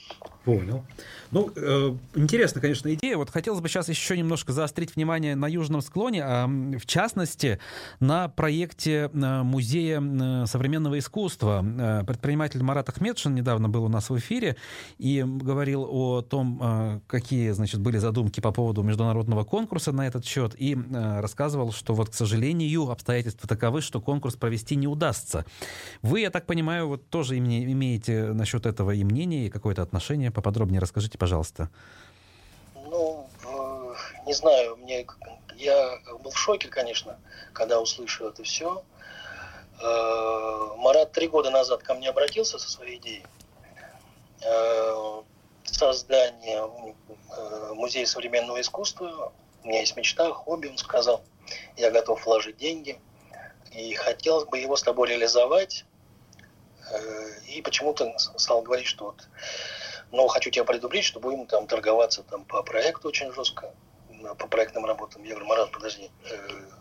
Понял. 0.44 0.84
Ну, 1.30 1.50
э, 1.54 1.94
интересно, 2.14 2.60
конечно, 2.60 2.92
идея. 2.94 3.16
Вот 3.16 3.30
хотелось 3.30 3.60
бы 3.60 3.68
сейчас 3.68 3.88
еще 3.88 4.16
немножко 4.16 4.52
заострить 4.52 4.96
внимание 4.96 5.34
на 5.34 5.46
южном 5.46 5.80
склоне, 5.80 6.22
а 6.24 6.46
в 6.46 6.86
частности 6.86 7.58
на 8.00 8.28
проекте 8.28 9.10
э, 9.12 9.42
Музея 9.42 10.00
э, 10.00 10.46
современного 10.46 10.98
искусства. 10.98 11.64
Э, 11.64 12.04
предприниматель 12.06 12.62
Марат 12.62 12.88
Ахмедшин 12.88 13.34
недавно 13.34 13.68
был 13.68 13.84
у 13.84 13.88
нас 13.88 14.10
в 14.10 14.18
эфире 14.18 14.56
и 14.98 15.24
говорил 15.26 15.86
о 15.88 16.22
том, 16.22 17.02
какие, 17.06 17.50
значит, 17.50 17.80
были 17.80 17.98
задумки 17.98 18.40
по 18.40 18.52
поводу 18.52 18.82
международного 18.82 19.44
конкурса 19.44 19.92
на 19.92 20.06
этот 20.06 20.24
счет 20.24 20.54
и 20.56 20.76
рассказывал, 20.92 21.72
что 21.72 21.94
вот, 21.94 22.10
к 22.10 22.14
сожалению, 22.14 22.90
обстоятельства 22.90 23.48
таковы, 23.48 23.80
что 23.80 24.00
конкурс 24.00 24.36
провести 24.36 24.76
не 24.76 24.86
удастся. 24.86 25.44
Вы, 26.02 26.20
я 26.20 26.30
так 26.30 26.46
понимаю, 26.46 26.88
вот 26.88 27.08
тоже 27.08 27.38
имеете 27.38 28.32
насчет 28.32 28.66
этого 28.66 28.92
и 28.92 29.04
мнение, 29.04 29.46
и 29.46 29.50
какое-то 29.50 29.82
отношение. 29.82 30.30
Поподробнее 30.30 30.80
расскажите 30.80 31.15
Расскажите, 31.16 31.18
пожалуйста. 31.18 31.68
Ну, 32.74 33.29
не 34.26 34.35
знаю, 34.35 34.76
мне 34.76 35.07
я 35.55 35.98
был 36.20 36.31
в 36.31 36.38
шоке, 36.38 36.68
конечно, 36.68 37.18
когда 37.52 37.81
услышал 37.81 38.29
это 38.29 38.42
все. 38.42 38.83
Э, 39.81 40.76
Марат 40.76 41.12
три 41.12 41.29
года 41.29 41.50
назад 41.50 41.83
ко 41.83 41.94
мне 41.94 42.11
обратился 42.11 42.59
со 42.59 42.70
своей 42.70 42.98
идеей 42.98 43.24
э, 44.42 45.22
создания 45.64 46.62
музея 47.74 48.07
современного 48.07 48.61
искусства. 48.61 49.33
У 49.64 49.68
меня 49.68 49.81
есть 49.81 49.96
мечта, 49.96 50.33
хобби, 50.33 50.68
он 50.68 50.79
сказал. 50.79 51.22
Я 51.76 51.90
готов 51.90 52.24
вложить 52.24 52.57
деньги. 52.57 52.98
И 53.72 53.94
хотелось 53.94 54.48
бы 54.48 54.59
его 54.59 54.76
с 54.76 54.83
тобой 54.83 55.09
реализовать. 55.09 55.85
И 57.48 57.61
почему-то 57.62 58.16
стал 58.16 58.62
говорить, 58.62 58.87
что 58.87 59.07
вот 59.07 59.29
но 60.12 60.26
хочу 60.28 60.50
тебя 60.50 60.64
предупредить, 60.64 61.06
что 61.06 61.20
будем 61.20 61.46
там 61.46 61.66
торговаться 61.66 62.22
там 62.22 62.44
по 62.44 62.62
проекту 62.62 63.08
очень 63.08 63.32
жестко, 63.32 63.70
по 64.38 64.46
проектным 64.46 64.84
работам. 64.84 65.22
Я 65.24 65.30
говорю, 65.30 65.46
Марат, 65.46 65.70
подожди, 65.70 66.10
э, 66.30 66.36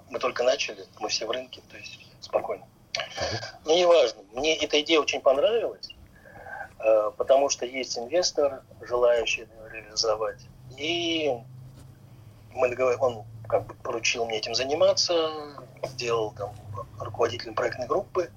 мы 0.09 0.19
только 0.19 0.43
начали, 0.43 0.85
мы 0.99 1.09
все 1.09 1.25
в 1.25 1.31
рынке, 1.31 1.61
то 1.69 1.77
есть 1.77 1.99
спокойно. 2.21 2.65
Ну, 3.65 3.75
неважно. 3.75 4.21
Мне 4.33 4.55
эта 4.57 4.79
идея 4.81 4.99
очень 4.99 5.21
понравилась, 5.21 5.89
э, 6.79 7.11
потому 7.17 7.49
что 7.49 7.65
есть 7.65 7.97
инвестор, 7.97 8.63
желающий 8.81 9.47
реализовать. 9.71 10.41
И 10.77 11.33
мы 12.51 12.95
он 12.99 13.25
как 13.47 13.67
бы 13.67 13.75
поручил 13.75 14.25
мне 14.25 14.38
этим 14.38 14.55
заниматься, 14.55 15.31
сделал 15.83 16.31
там 16.31 16.55
руководителем 16.99 17.53
проектной 17.53 17.88
группы 17.88 18.31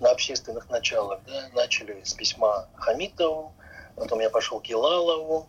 на 0.00 0.10
общественных 0.10 0.70
началах. 0.70 1.20
Да, 1.26 1.48
начали 1.54 2.02
с 2.02 2.14
письма 2.14 2.68
Хамитову, 2.76 3.52
Потом 3.98 4.20
я 4.20 4.30
пошел 4.30 4.60
к 4.60 4.66
Елалову, 4.66 5.48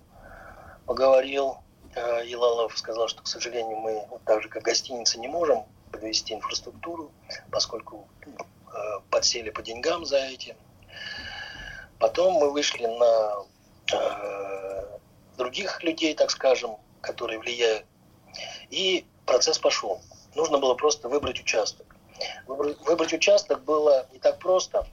поговорил. 0.85 1.57
Э, 1.95 2.21
Елалов 2.25 2.77
сказал, 2.77 3.07
что, 3.07 3.21
к 3.21 3.27
сожалению, 3.27 3.77
мы 3.77 4.07
так 4.25 4.41
же, 4.41 4.49
как 4.49 4.63
гостиница, 4.63 5.19
не 5.19 5.27
можем 5.27 5.65
подвести 5.91 6.33
инфраструктуру, 6.33 7.11
поскольку 7.51 8.07
э, 8.25 8.29
подсели 9.09 9.49
по 9.49 9.61
деньгам 9.61 10.05
за 10.05 10.17
этим. 10.17 10.55
Потом 11.99 12.33
мы 12.35 12.51
вышли 12.51 12.85
на 12.85 13.45
э, 13.93 14.97
других 15.37 15.83
людей, 15.83 16.15
так 16.15 16.31
скажем, 16.31 16.77
которые 17.01 17.39
влияют. 17.39 17.85
И 18.69 19.05
процесс 19.25 19.59
пошел. 19.59 20.01
Нужно 20.35 20.57
было 20.57 20.75
просто 20.75 21.09
выбрать 21.09 21.39
участок. 21.39 21.95
Выбрать, 22.47 22.79
выбрать 22.81 23.13
участок 23.13 23.63
было 23.63 24.07
не 24.11 24.19
так 24.19 24.39
просто. 24.39 24.87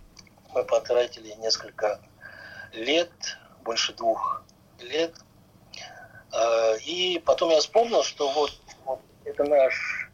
Мы 0.55 0.65
потратили 0.65 1.33
несколько 1.35 2.01
лет, 2.73 3.11
больше 3.67 3.93
двух 3.95 4.43
лет. 4.81 5.13
А, 6.33 6.75
и 6.87 7.19
потом 7.25 7.51
я 7.51 7.59
вспомнил, 7.59 8.03
что 8.03 8.33
вот, 8.33 8.53
вот 8.85 9.01
это 9.25 9.45
наш 9.45 10.09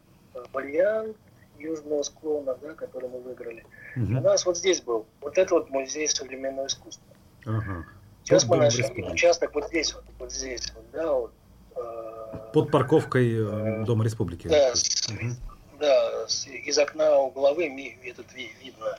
вариант 0.51 1.15
южного 1.57 2.03
склона, 2.03 2.55
да, 2.55 2.73
который 2.73 3.09
мы 3.09 3.19
выиграли. 3.19 3.65
Угу. 3.95 4.17
У 4.17 4.21
нас 4.21 4.45
вот 4.45 4.57
здесь 4.57 4.81
был 4.81 5.05
вот 5.21 5.37
это 5.37 5.53
вот 5.53 5.69
музей 5.69 6.07
современного 6.09 6.67
искусства. 6.67 7.05
Ага. 7.45 7.85
Сейчас 8.23 8.45
мы 8.45 8.57
нашли 8.57 8.85
участок 9.03 9.53
вот 9.53 9.67
здесь 9.67 9.93
вот, 9.93 10.03
вот 10.17 10.31
здесь 10.31 10.73
вот, 10.75 10.91
да, 10.91 11.13
вот. 11.13 11.33
А, 11.75 12.51
Под 12.53 12.71
парковкой 12.71 13.33
э, 13.33 13.85
Дома 13.85 14.03
Республики. 14.03 14.47
Да, 14.47 14.75
с, 14.75 15.07
угу. 15.09 15.35
да 15.79 16.27
с, 16.27 16.47
из 16.47 16.77
окна 16.79 17.17
угловым 17.17 17.77
этот 18.03 18.33
видно 18.33 18.97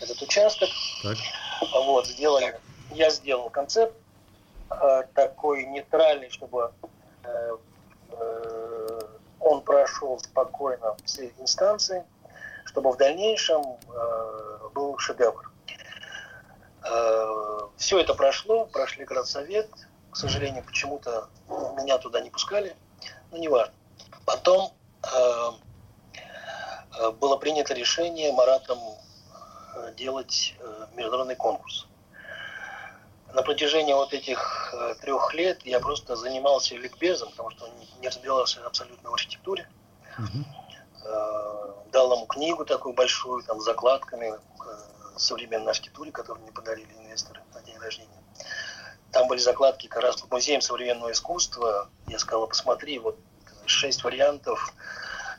этот 0.00 0.20
участок. 0.22 0.68
Так. 1.02 1.16
Вот, 1.86 2.06
сделали 2.06 2.56
я 2.92 3.10
сделал 3.10 3.50
концепт 3.50 3.94
э, 4.70 5.02
такой 5.14 5.64
нейтральный, 5.66 6.30
чтобы 6.30 6.72
э, 7.24 7.56
э, 8.10 9.00
он 9.40 9.62
прошел 9.62 10.18
спокойно 10.18 10.96
все 11.04 11.32
инстанции, 11.38 12.04
чтобы 12.66 12.92
в 12.92 12.96
дальнейшем 12.96 13.62
э, 13.62 14.68
был 14.74 14.98
шедевр. 14.98 15.50
Э, 16.84 17.58
все 17.76 18.00
это 18.00 18.14
прошло, 18.14 18.66
прошли 18.66 19.04
градсовет, 19.04 19.70
к 20.10 20.16
сожалению, 20.16 20.62
почему-то 20.64 21.28
меня 21.76 21.98
туда 21.98 22.20
не 22.20 22.30
пускали, 22.30 22.76
но 23.30 23.38
неважно. 23.38 23.74
Потом 24.24 24.72
э, 25.02 25.50
э 26.98 27.10
было 27.12 27.36
принято 27.36 27.74
решение 27.74 28.32
Маратом 28.32 28.78
э, 29.76 29.94
делать 29.96 30.54
международный 30.94 31.36
конкурс 31.36 31.86
на 33.42 33.44
протяжении 33.44 33.92
вот 33.92 34.12
этих 34.14 34.72
э, 34.72 34.94
трех 35.00 35.34
лет 35.34 35.66
я 35.66 35.80
просто 35.80 36.14
занимался 36.14 36.76
ликбезом, 36.76 37.30
потому 37.30 37.50
что 37.50 37.66
не, 37.68 37.88
не 38.00 38.06
разбирался 38.06 38.64
абсолютно 38.64 39.10
в 39.10 39.14
архитектуре. 39.14 39.68
Uh-huh. 40.16 41.90
Дал 41.90 42.14
ему 42.14 42.26
книгу 42.26 42.64
такую 42.64 42.94
большую, 42.94 43.42
там, 43.42 43.60
с 43.60 43.64
закладками 43.64 44.26
э, 44.26 44.38
современной 45.16 45.70
архитектуре, 45.70 46.12
которую 46.12 46.44
мне 46.44 46.52
подарили 46.52 46.92
инвесторы 46.94 47.42
на 47.52 47.60
день 47.62 47.76
рождения. 47.78 48.22
Там 49.10 49.26
были 49.26 49.40
закладки 49.40 49.88
как 49.88 50.04
раз 50.04 50.20
по 50.20 50.28
музеям 50.32 50.60
современного 50.60 51.10
искусства. 51.10 51.90
Я 52.06 52.20
сказал, 52.20 52.46
посмотри, 52.46 53.00
вот 53.00 53.18
шесть 53.66 54.04
вариантов, 54.04 54.72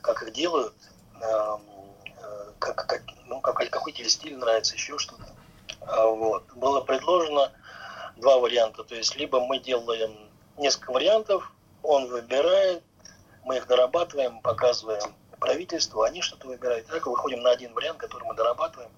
как 0.02 0.24
их 0.24 0.34
делают, 0.34 0.76
э, 1.22 1.58
как, 2.60 2.86
как, 2.86 3.04
ну, 3.28 3.40
какой, 3.40 3.68
какой 3.68 3.94
тебе 3.94 4.10
стиль 4.10 4.38
нравится, 4.38 4.74
еще 4.74 4.98
что-то. 4.98 5.34
А, 5.88 6.08
вот. 6.08 6.44
Было 6.56 6.82
предложено 6.82 7.52
два 8.18 8.38
варианта. 8.38 8.84
То 8.84 8.96
есть, 8.96 9.16
либо 9.16 9.40
мы 9.40 9.60
делаем 9.60 10.16
несколько 10.58 10.92
вариантов, 10.92 11.52
он 11.82 12.08
выбирает, 12.08 12.84
мы 13.44 13.58
их 13.58 13.68
дорабатываем, 13.68 14.40
показываем 14.42 15.16
правительству, 15.44 16.04
они 16.04 16.22
что-то 16.22 16.48
выбирают. 16.48 16.88
Так 16.88 17.06
выходим 17.06 17.42
на 17.42 17.52
один 17.52 17.74
вариант, 17.74 18.00
который 18.00 18.24
мы 18.24 18.34
дорабатываем, 18.34 18.92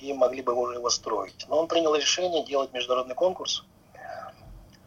и 0.00 0.12
могли 0.12 0.40
бы 0.40 0.54
уже 0.54 0.74
его 0.74 0.90
строить. 0.90 1.44
Но 1.48 1.58
он 1.58 1.66
принял 1.66 1.94
решение 1.94 2.44
делать 2.44 2.72
международный 2.72 3.16
конкурс. 3.16 3.64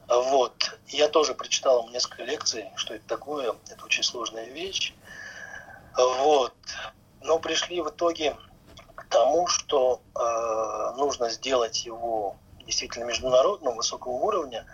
Вот. 0.07 0.79
Я 0.87 1.09
тоже 1.09 1.33
прочитал 1.33 1.81
ему 1.81 1.89
несколько 1.89 2.23
лекций, 2.23 2.69
что 2.75 2.93
это 2.93 3.05
такое. 3.07 3.55
Это 3.69 3.83
очень 3.83 4.03
сложная 4.03 4.45
вещь. 4.45 4.93
Вот. 5.97 6.53
Но 7.21 7.39
пришли 7.39 7.81
в 7.81 7.89
итоге 7.89 8.37
к 8.95 9.05
тому, 9.09 9.47
что 9.47 10.01
э, 10.15 10.93
нужно 10.97 11.29
сделать 11.29 11.85
его 11.85 12.37
действительно 12.65 13.05
международного, 13.05 13.75
высокого 13.75 14.13
уровня, 14.13 14.65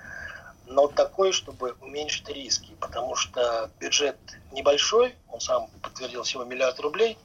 но 0.65 0.87
такой, 0.87 1.31
чтобы 1.31 1.75
уменьшить 1.81 2.29
риски, 2.29 2.75
потому 2.79 3.15
что 3.15 3.69
бюджет 3.79 4.17
небольшой, 4.51 5.15
он 5.29 5.39
сам 5.39 5.67
подтвердил 5.81 6.23
всего 6.23 6.43
миллиард 6.43 6.79
рублей. 6.79 7.17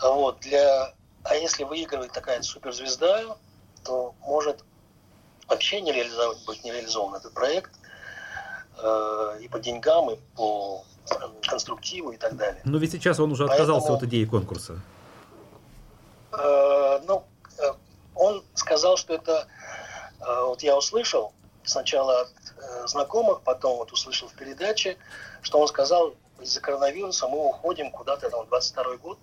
Вот, 0.00 0.40
для, 0.40 0.92
а 1.22 1.34
если 1.34 1.64
выигрывает 1.64 2.12
такая 2.12 2.42
суперзвезда, 2.42 3.36
то 3.84 4.14
может 4.20 4.64
вообще 5.48 5.80
не 5.80 5.92
реализовать, 5.92 6.44
быть 6.46 6.64
не 6.64 6.72
реализован 6.72 7.14
этот 7.14 7.32
проект 7.34 7.72
э, 8.78 9.38
и 9.40 9.48
по 9.48 9.58
деньгам, 9.58 10.10
и 10.10 10.16
по 10.36 10.84
конструктиву 11.46 12.12
и 12.12 12.16
так 12.16 12.36
далее. 12.36 12.60
Но 12.64 12.78
ведь 12.78 12.92
сейчас 12.92 13.20
он 13.20 13.32
уже 13.32 13.44
отказался 13.44 13.88
Поэтому, 13.88 13.98
от 13.98 14.02
идеи 14.04 14.24
конкурса. 14.24 14.80
Э, 16.32 17.00
ну, 17.06 17.24
э, 17.58 17.72
он 18.14 18.42
сказал, 18.54 18.96
что 18.96 19.03
это, 19.14 19.46
э, 20.20 20.44
вот 20.44 20.62
я 20.62 20.76
услышал 20.76 21.32
сначала 21.64 22.22
от 22.22 22.32
э, 22.56 22.86
знакомых, 22.86 23.42
потом 23.42 23.78
вот 23.78 23.92
услышал 23.92 24.28
в 24.28 24.34
передаче, 24.34 24.96
что 25.42 25.58
он 25.58 25.68
сказал, 25.68 26.14
из-за 26.40 26.60
коронавируса 26.60 27.28
мы 27.28 27.38
уходим 27.38 27.90
куда-то, 27.90 28.28
там, 28.30 28.46
22 28.46 28.96
год, 28.98 29.18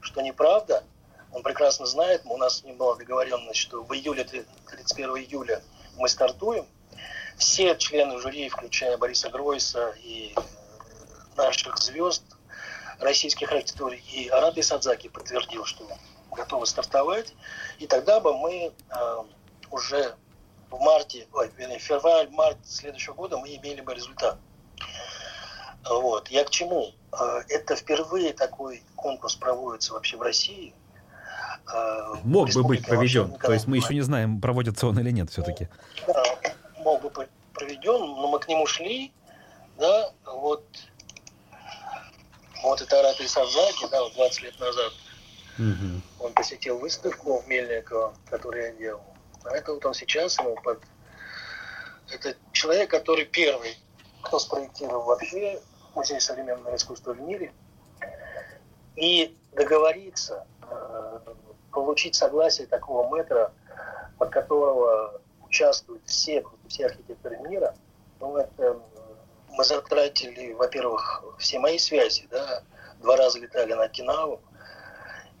что 0.00 0.20
неправда. 0.20 0.84
Он 1.32 1.42
прекрасно 1.42 1.86
знает, 1.86 2.22
у 2.24 2.36
нас 2.36 2.64
не 2.64 2.72
была 2.72 2.96
договоренность, 2.96 3.60
что 3.60 3.82
в 3.82 3.92
июле, 3.94 4.24
31 4.24 5.10
июля 5.16 5.62
мы 5.96 6.08
стартуем. 6.08 6.66
Все 7.36 7.76
члены 7.76 8.18
жюри, 8.20 8.48
включая 8.48 8.98
Бориса 8.98 9.30
Гройса 9.30 9.94
и 10.02 10.34
наших 11.36 11.78
звезд, 11.78 12.22
российских 12.98 13.50
архитектур, 13.52 13.92
и 13.92 14.28
Араби 14.28 14.60
Садзаки 14.60 15.08
подтвердил, 15.08 15.64
что 15.64 15.88
готовы 16.30 16.66
стартовать. 16.66 17.34
И 17.78 17.86
тогда 17.86 18.20
бы 18.20 18.36
мы 18.36 18.72
э, 18.90 19.16
уже 19.70 20.14
в 20.70 20.78
марте, 20.80 21.26
ой, 21.32 21.50
вернее, 21.56 21.78
февраль-март 21.78 22.58
следующего 22.64 23.14
года 23.14 23.38
мы 23.38 23.54
имели 23.56 23.80
бы 23.80 23.94
результат. 23.94 24.38
Вот. 25.84 26.28
Я 26.28 26.44
к 26.44 26.50
чему? 26.50 26.92
Э, 27.12 27.42
это 27.48 27.76
впервые 27.76 28.32
такой 28.32 28.82
конкурс 28.96 29.34
проводится 29.34 29.92
вообще 29.92 30.16
в 30.16 30.22
России. 30.22 30.74
Э, 31.72 32.14
мог 32.24 32.50
бы 32.50 32.62
быть 32.64 32.84
проведен. 32.84 33.32
То 33.38 33.52
есть 33.52 33.66
мы 33.66 33.76
еще 33.76 33.94
не 33.94 34.02
знаем, 34.02 34.40
проводится 34.40 34.86
он 34.86 34.98
или 34.98 35.10
нет 35.10 35.30
все-таки. 35.30 35.68
Да, 36.06 36.22
мог 36.78 37.02
бы 37.02 37.10
быть 37.10 37.28
проведен, 37.54 38.00
но 38.00 38.28
мы 38.28 38.38
к 38.38 38.48
нему 38.48 38.66
шли, 38.66 39.12
да, 39.78 40.10
вот, 40.24 40.64
вот 42.62 42.80
это 42.80 43.00
Арат 43.00 43.20
Исадзаки, 43.20 43.88
да, 43.90 44.02
вот 44.02 44.14
20 44.14 44.42
лет 44.42 44.60
назад, 44.60 44.92
угу. 45.58 46.00
он 46.20 46.32
посетил 46.34 46.78
выставку 46.78 47.38
в 47.38 47.48
Мельниково, 47.48 48.14
которую 48.28 48.64
я 48.64 48.72
делал. 48.72 49.02
А 49.44 49.56
это 49.56 49.72
вот 49.72 49.84
он 49.86 49.94
сейчас 49.94 50.38
ему 50.38 50.54
под... 50.56 50.82
Это 52.10 52.34
человек, 52.52 52.90
который 52.90 53.24
первый, 53.24 53.76
кто 54.22 54.38
спроектировал 54.38 55.04
вообще 55.04 55.60
музей 55.94 56.20
современного 56.20 56.76
искусства 56.76 57.12
в 57.12 57.20
мире. 57.20 57.52
И 58.96 59.36
договориться, 59.52 60.46
э, 60.62 61.18
получить 61.72 62.14
согласие 62.14 62.66
такого 62.66 63.14
метра, 63.16 63.52
под 64.18 64.30
которого 64.30 65.20
участвуют 65.42 66.02
все, 66.06 66.44
все 66.68 66.86
архитекторы 66.86 67.38
мира, 67.38 67.74
ну, 68.20 68.36
это 68.36 68.78
мы 69.50 69.64
затратили, 69.64 70.52
во-первых, 70.52 71.24
все 71.38 71.58
мои 71.58 71.78
связи, 71.78 72.26
да, 72.30 72.62
два 73.00 73.16
раза 73.16 73.38
летали 73.38 73.72
на 73.72 73.84
Окинаву, 73.84 74.40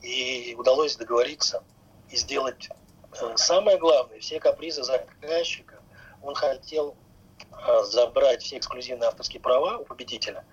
и 0.02 0.54
удалось 0.56 0.96
договориться 0.96 1.62
и 2.10 2.16
сделать 2.16 2.70
Э, 3.18 3.36
самое 3.36 3.78
главное, 3.78 4.20
все 4.20 4.38
капризы 4.40 4.82
заказчика, 4.82 5.80
он 6.22 6.34
хотел 6.34 6.96
э, 7.52 7.82
забрать 7.84 8.42
все 8.42 8.58
эксклюзивные 8.58 9.08
авторские 9.08 9.40
права 9.40 9.78
у 9.78 9.84
победителя, 9.84 10.44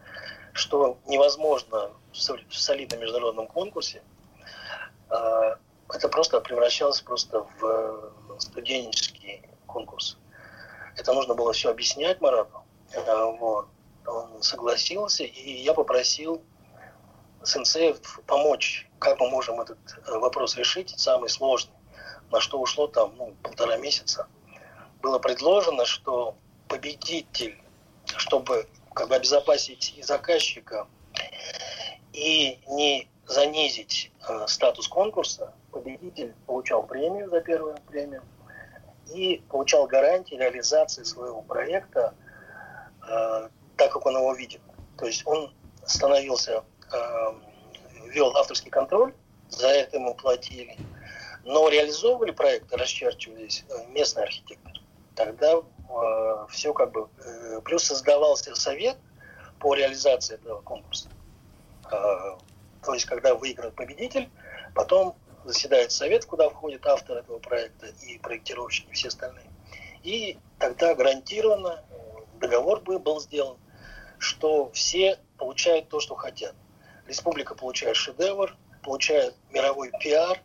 что 0.53 0.97
невозможно 1.05 1.91
в 2.11 2.55
солидном 2.55 2.99
международном 2.99 3.47
конкурсе. 3.47 4.01
Э, 5.09 5.55
это 5.93 6.09
просто 6.09 6.41
превращалось 6.41 7.01
просто 7.01 7.45
в 7.59 8.13
студенческий 8.39 9.43
конкурс. 9.67 10.17
Это 10.97 11.13
нужно 11.13 11.35
было 11.35 11.53
все 11.53 11.69
объяснять 11.69 12.19
Марату. 12.21 12.63
Вот. 13.39 13.67
Он 14.05 14.41
согласился, 14.41 15.23
и 15.23 15.51
я 15.61 15.73
попросил 15.73 16.41
сенсеев 17.43 18.21
помочь, 18.25 18.87
как 18.99 19.19
мы 19.19 19.29
можем 19.29 19.61
этот 19.61 19.77
вопрос 20.07 20.55
решить, 20.57 20.93
самый 20.97 21.29
сложный 21.29 21.73
на 22.31 22.41
что 22.41 22.59
ушло 22.59 22.87
там 22.87 23.13
ну, 23.17 23.33
полтора 23.41 23.77
месяца, 23.77 24.27
было 25.01 25.19
предложено, 25.19 25.85
что 25.85 26.35
победитель, 26.67 27.61
чтобы 28.05 28.67
как 28.93 29.09
бы 29.09 29.15
обезопасить 29.15 29.93
и 29.97 30.01
заказчика, 30.01 30.87
и 32.13 32.59
не 32.67 33.07
занизить 33.27 34.11
э, 34.27 34.47
статус 34.47 34.87
конкурса, 34.87 35.53
победитель 35.71 36.33
получал 36.45 36.83
премию 36.83 37.29
за 37.29 37.41
первую 37.41 37.77
премию 37.87 38.23
и 39.13 39.41
получал 39.49 39.85
гарантии 39.85 40.35
реализации 40.35 41.03
своего 41.03 41.41
проекта 41.41 42.13
э, 43.07 43.49
так, 43.75 43.91
как 43.91 44.05
он 44.05 44.17
его 44.17 44.33
видит. 44.33 44.61
То 44.97 45.05
есть 45.05 45.25
он 45.25 45.53
становился, 45.85 46.51
э, 46.53 46.61
вел 48.13 48.35
авторский 48.37 48.71
контроль, 48.71 49.13
за 49.49 49.67
это 49.67 49.97
ему 49.97 50.13
платили, 50.15 50.77
но 51.43 51.69
реализовывали 51.69 52.31
проект, 52.31 52.73
расчерчивались 52.73 53.63
э, 53.69 53.87
местные 53.91 54.25
архитекторы. 54.25 54.81
Тогда 55.15 55.53
э, 55.53 56.45
все 56.49 56.73
как 56.73 56.91
бы... 56.91 57.07
Э, 57.23 57.61
плюс 57.63 57.83
создавался 57.83 58.53
совет 58.55 58.97
по 59.59 59.73
реализации 59.73 60.35
этого 60.35 60.61
конкурса. 60.61 61.09
Э, 61.85 62.37
то 62.83 62.93
есть, 62.93 63.05
когда 63.05 63.33
выиграл 63.33 63.71
победитель, 63.71 64.29
потом 64.75 65.15
заседает 65.45 65.91
совет, 65.93 66.25
куда 66.25 66.49
входит 66.49 66.85
автор 66.85 67.17
этого 67.17 67.39
проекта 67.39 67.87
и 68.05 68.19
проектировщики, 68.19 68.89
и 68.89 68.93
все 68.93 69.07
остальные. 69.07 69.49
И 70.03 70.37
тогда 70.59 70.95
гарантированно 70.95 71.83
э, 71.89 71.95
договор 72.39 72.81
был, 72.81 72.99
был 72.99 73.21
сделан, 73.21 73.57
что 74.19 74.69
все 74.71 75.17
получают 75.37 75.87
то, 75.87 76.01
что 76.01 76.15
хотят. 76.15 76.55
Республика 77.07 77.55
получает 77.55 77.95
шедевр, 77.95 78.55
получает 78.83 79.35
мировой 79.51 79.91
пиар, 79.99 80.39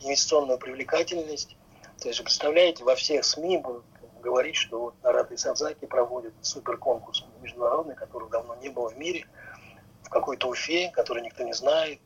инвестиционную 0.00 0.58
привлекательность. 0.58 1.56
То 2.00 2.08
есть, 2.08 2.22
представляете, 2.22 2.84
во 2.84 2.94
всех 2.94 3.24
СМИ 3.24 3.58
будут 3.58 3.84
говорить, 4.22 4.56
что 4.56 4.80
вот 4.80 4.94
Нарат 5.02 5.32
Исадзаки 5.32 5.86
проводит 5.86 6.32
суперконкурс 6.42 7.24
международный, 7.42 7.96
которого 7.96 8.30
давно 8.30 8.54
не 8.56 8.68
было 8.68 8.90
в 8.90 8.98
мире, 8.98 9.26
в 10.02 10.10
какой-то 10.10 10.48
Уфе, 10.48 10.90
который 10.90 11.22
никто 11.22 11.42
не 11.42 11.52
знает. 11.52 12.00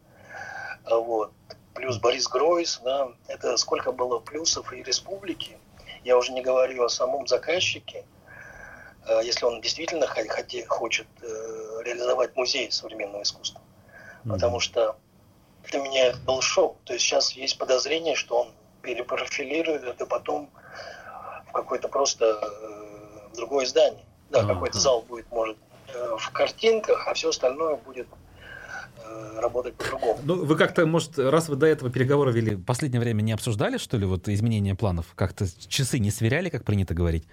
А 0.85 0.97
вот. 0.97 1.32
Плюс 1.74 1.99
Борис 1.99 2.28
Гройс, 2.28 2.80
да, 2.85 3.09
это 3.26 3.57
сколько 3.57 3.91
было 3.91 4.20
плюсов 4.20 4.72
и 4.72 4.82
республики. 4.82 5.59
Я 6.05 6.16
уже 6.16 6.32
не 6.32 6.41
говорю 6.41 6.85
о 6.85 6.89
самом 6.89 7.26
заказчике, 7.26 8.05
а 9.07 9.20
если 9.22 9.45
он 9.45 9.61
действительно 9.61 10.07
хочет 10.68 11.09
э, 11.20 11.82
реализовать 11.85 12.37
музей 12.37 12.70
современного 12.70 13.22
искусства. 13.22 13.61
Потому 14.29 14.61
что 14.61 14.97
для 15.70 15.81
меня 15.81 16.07
это 16.09 16.18
был 16.18 16.41
шок. 16.41 16.77
То 16.85 16.93
есть 16.95 17.05
сейчас 17.05 17.33
есть 17.33 17.59
подозрение, 17.59 18.14
что 18.14 18.43
он 18.43 18.49
перепрофилирует 18.83 19.85
это 19.85 20.07
потом 20.07 20.51
в 21.49 21.53
какое-то 21.53 21.89
просто 21.89 22.25
э, 22.25 23.37
другое 23.37 23.66
здание. 23.66 24.05
Да, 24.31 24.41
uh-huh. 24.41 24.49
какой-то 24.49 24.79
зал 24.79 25.03
будет, 25.03 25.31
может, 25.31 25.57
э, 25.95 26.16
в 26.18 26.31
картинках, 26.31 27.07
а 27.07 27.14
все 27.14 27.31
остальное 27.31 27.77
будет 27.77 28.09
э, 28.99 29.41
работать 29.41 29.75
по-другому. 29.77 30.18
Ну, 30.22 30.45
вы 30.45 30.57
как-то, 30.57 30.87
может, 30.87 31.18
раз 31.18 31.49
вы 31.49 31.57
до 31.57 31.66
этого 31.66 31.91
переговоры 31.91 32.33
вели, 32.33 32.57
в 32.57 32.64
последнее 32.64 33.01
время 33.01 33.22
не 33.22 33.33
обсуждали, 33.33 33.79
что 33.79 33.97
ли, 33.97 34.07
вот 34.07 34.29
изменение 34.29 34.75
планов? 34.75 35.07
Как-то 35.14 35.47
часы 35.68 35.99
не 35.99 36.11
сверяли, 36.11 36.49
как 36.49 36.64
принято 36.64 36.95
говорить? 36.95 37.25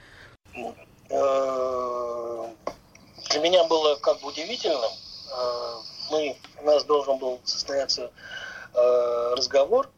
Э, 1.10 2.46
для 3.30 3.40
меня 3.40 3.68
было 3.68 3.96
как 3.96 4.22
бы 4.22 4.28
удивительным. 4.28 4.92
Мы, 6.12 6.36
у 6.62 6.66
нас 6.66 6.84
должен 6.84 7.18
был 7.18 7.40
состояться 7.44 8.12
э, 8.74 9.34
разговор, 9.36 9.90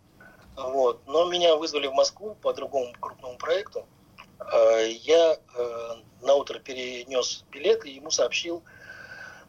вот, 0.55 1.01
но 1.07 1.25
меня 1.25 1.55
вызвали 1.55 1.87
в 1.87 1.93
Москву 1.93 2.35
по 2.41 2.53
другому 2.53 2.93
крупному 2.99 3.37
проекту. 3.37 3.85
Э, 4.39 4.87
я 4.89 5.37
э, 5.55 5.89
на 6.21 6.35
утро 6.35 6.59
перенес 6.59 7.43
билет 7.51 7.85
и 7.85 7.91
ему 7.91 8.11
сообщил, 8.11 8.63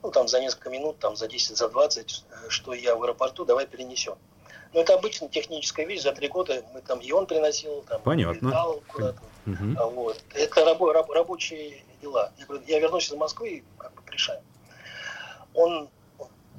ну, 0.03 0.11
там, 0.11 0.27
за 0.29 0.41
несколько 0.41 0.71
минут, 0.71 0.99
там, 0.99 1.17
за 1.17 1.29
10, 1.29 1.57
за 1.57 1.69
20, 1.69 2.25
э, 2.31 2.49
что 2.49 2.73
я 2.73 2.97
в 2.97 3.03
аэропорту, 3.03 3.45
давай 3.45 3.67
перенесем. 3.67 4.17
Ну, 4.73 4.81
это 4.81 4.95
обычная 4.95 5.29
техническая 5.29 5.87
вещь, 5.87 6.03
за 6.03 6.13
три 6.13 6.29
года 6.29 6.65
мы 6.73 6.81
там, 6.81 6.99
и 6.99 7.13
он 7.13 7.27
приносил, 7.27 7.83
там, 7.89 8.03
Понятно. 8.03 8.49
летал 8.49 8.83
куда-то. 8.89 9.21
Угу. 9.47 9.91
Вот. 9.91 10.25
Это 10.35 10.63
рабо- 10.63 10.93
раб- 10.93 11.11
рабочие 11.11 11.85
дела. 12.01 12.33
Я 12.39 12.47
говорю, 12.47 12.65
я 12.67 12.81
вернусь 12.81 13.09
из 13.09 13.13
Москвы 13.13 13.49
и 13.51 13.65
как 13.79 13.93
бы 13.95 14.03
решаем. 14.11 14.43
Он 15.55 15.89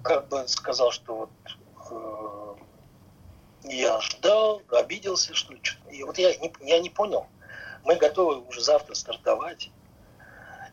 как 0.06 0.28
бы 0.28 0.48
сказал, 0.48 0.92
что 0.92 1.16
вот 1.16 1.30
э, 1.92 2.56
я 3.64 4.00
ждал, 4.02 4.62
обиделся, 4.70 5.34
что 5.34 5.54
ли. 5.54 5.62
И 5.92 6.04
вот 6.04 6.18
я 6.20 6.36
не, 6.38 6.54
я 6.62 6.80
не 6.80 6.92
понял. 6.92 7.26
Мы 7.84 7.96
готовы 7.96 8.40
уже 8.42 8.62
завтра 8.62 8.94
стартовать. 8.94 9.72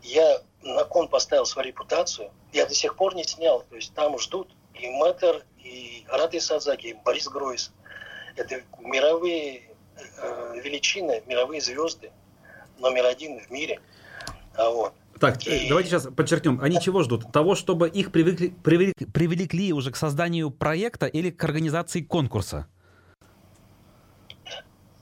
Я 0.03 0.43
на 0.63 0.85
кон 0.85 1.09
поставил 1.09 1.47
свою 1.47 1.69
репутацию. 1.69 2.31
Я 2.53 2.67
до 2.67 2.75
сих 2.75 2.95
пор 2.95 3.15
не 3.15 3.25
снял. 3.25 3.63
То 3.63 3.77
есть 3.77 3.95
там 3.95 4.19
ждут 4.19 4.55
и 4.75 4.91
Мэтр, 4.91 5.47
и 5.59 6.05
Рады 6.09 6.39
Садзаки, 6.39 6.89
и 6.89 6.93
Борис 6.93 7.27
Гройс. 7.29 7.73
Это 8.37 8.63
мировые 8.81 9.63
э, 9.97 10.61
величины, 10.63 11.23
мировые 11.27 11.63
звезды, 11.63 12.13
номер 12.79 13.07
один 13.07 13.41
в 13.41 13.51
мире. 13.51 13.81
А 14.57 14.69
вот. 14.69 14.93
Так, 15.23 15.47
и... 15.47 15.69
давайте 15.69 15.89
сейчас 15.89 16.09
подчеркнем. 16.17 16.61
Они 16.61 16.81
чего 16.81 17.05
ждут? 17.05 17.31
Того, 17.31 17.55
чтобы 17.55 17.89
их 17.89 18.11
привлекли, 18.11 18.51
привлекли, 18.51 19.07
привлекли 19.07 19.73
уже 19.73 19.93
к 19.93 19.97
созданию 19.97 20.51
проекта 20.51 21.07
или 21.07 21.31
к 21.31 21.45
организации 21.45 22.01
конкурса? 22.01 22.67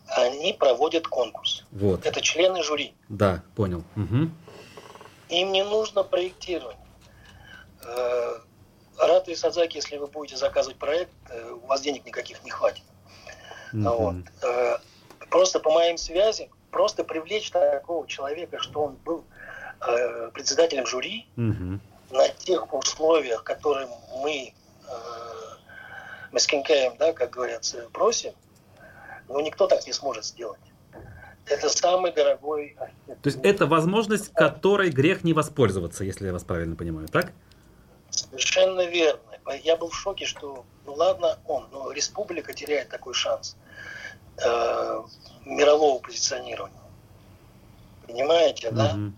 Они 0.08 0.52
проводят 0.52 1.08
конкурс. 1.08 1.64
Вот. 1.70 2.04
Это 2.04 2.20
члены 2.20 2.62
жюри. 2.62 2.92
Да, 3.08 3.42
понял. 3.56 3.82
Угу. 3.96 4.30
Им 5.30 5.52
не 5.52 5.64
нужно 5.64 6.02
проектировать. 6.02 6.76
Раты 8.98 9.32
и 9.32 9.34
Садзаки, 9.34 9.76
если 9.76 9.96
вы 9.96 10.06
будете 10.06 10.36
заказывать 10.36 10.76
проект, 10.76 11.12
у 11.62 11.66
вас 11.66 11.80
денег 11.80 12.04
никаких 12.04 12.44
не 12.44 12.50
хватит. 12.50 12.84
Угу. 13.72 13.82
Вот. 13.88 14.16
Просто 15.30 15.60
по 15.60 15.70
моим 15.70 15.96
связям, 15.96 16.48
просто 16.70 17.04
привлечь 17.04 17.50
такого 17.50 18.06
человека, 18.06 18.58
что 18.58 18.82
он 18.82 18.96
был 18.96 19.24
э, 19.86 20.30
председателем 20.32 20.86
жюри 20.86 21.26
угу. 21.36 21.80
на 22.10 22.28
тех 22.28 22.72
условиях, 22.72 23.44
которые 23.44 23.88
мы, 24.22 24.52
э, 24.86 24.92
мы 26.32 26.40
с 26.40 26.46
Кинкаем, 26.46 26.96
да, 26.98 27.12
как 27.12 27.30
говорится, 27.30 27.88
просим, 27.92 28.32
но 29.28 29.40
никто 29.40 29.66
так 29.66 29.86
не 29.86 29.92
сможет 29.92 30.24
сделать. 30.24 30.60
Это 31.46 31.68
самый 31.68 32.12
дорогой 32.12 32.76
То 33.06 33.14
есть 33.24 33.40
это 33.42 33.66
возможность, 33.66 34.32
которой 34.32 34.90
грех 34.90 35.24
не 35.24 35.32
воспользоваться, 35.32 36.04
если 36.04 36.26
я 36.26 36.32
вас 36.32 36.44
правильно 36.44 36.76
понимаю, 36.76 37.08
так? 37.08 37.32
Совершенно 38.10 38.86
верно. 38.86 39.20
Я 39.62 39.76
был 39.76 39.88
в 39.88 39.96
шоке, 39.96 40.26
что, 40.26 40.64
ну 40.86 40.94
ладно, 40.94 41.38
он, 41.46 41.66
но 41.72 41.90
республика 41.90 42.52
теряет 42.52 42.88
такой 42.88 43.14
шанс 43.14 43.56
э, 44.44 45.02
мирового 45.44 46.00
позиционирования. 46.00 46.76
Понимаете, 48.06 48.70
да? 48.70 48.92
Мгм. 48.92 49.16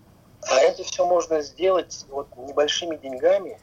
А 0.49 0.57
это 0.59 0.82
все 0.84 1.07
можно 1.07 1.40
сделать 1.43 2.05
вот 2.09 2.28
небольшими 2.36 2.97
деньгами. 2.97 3.59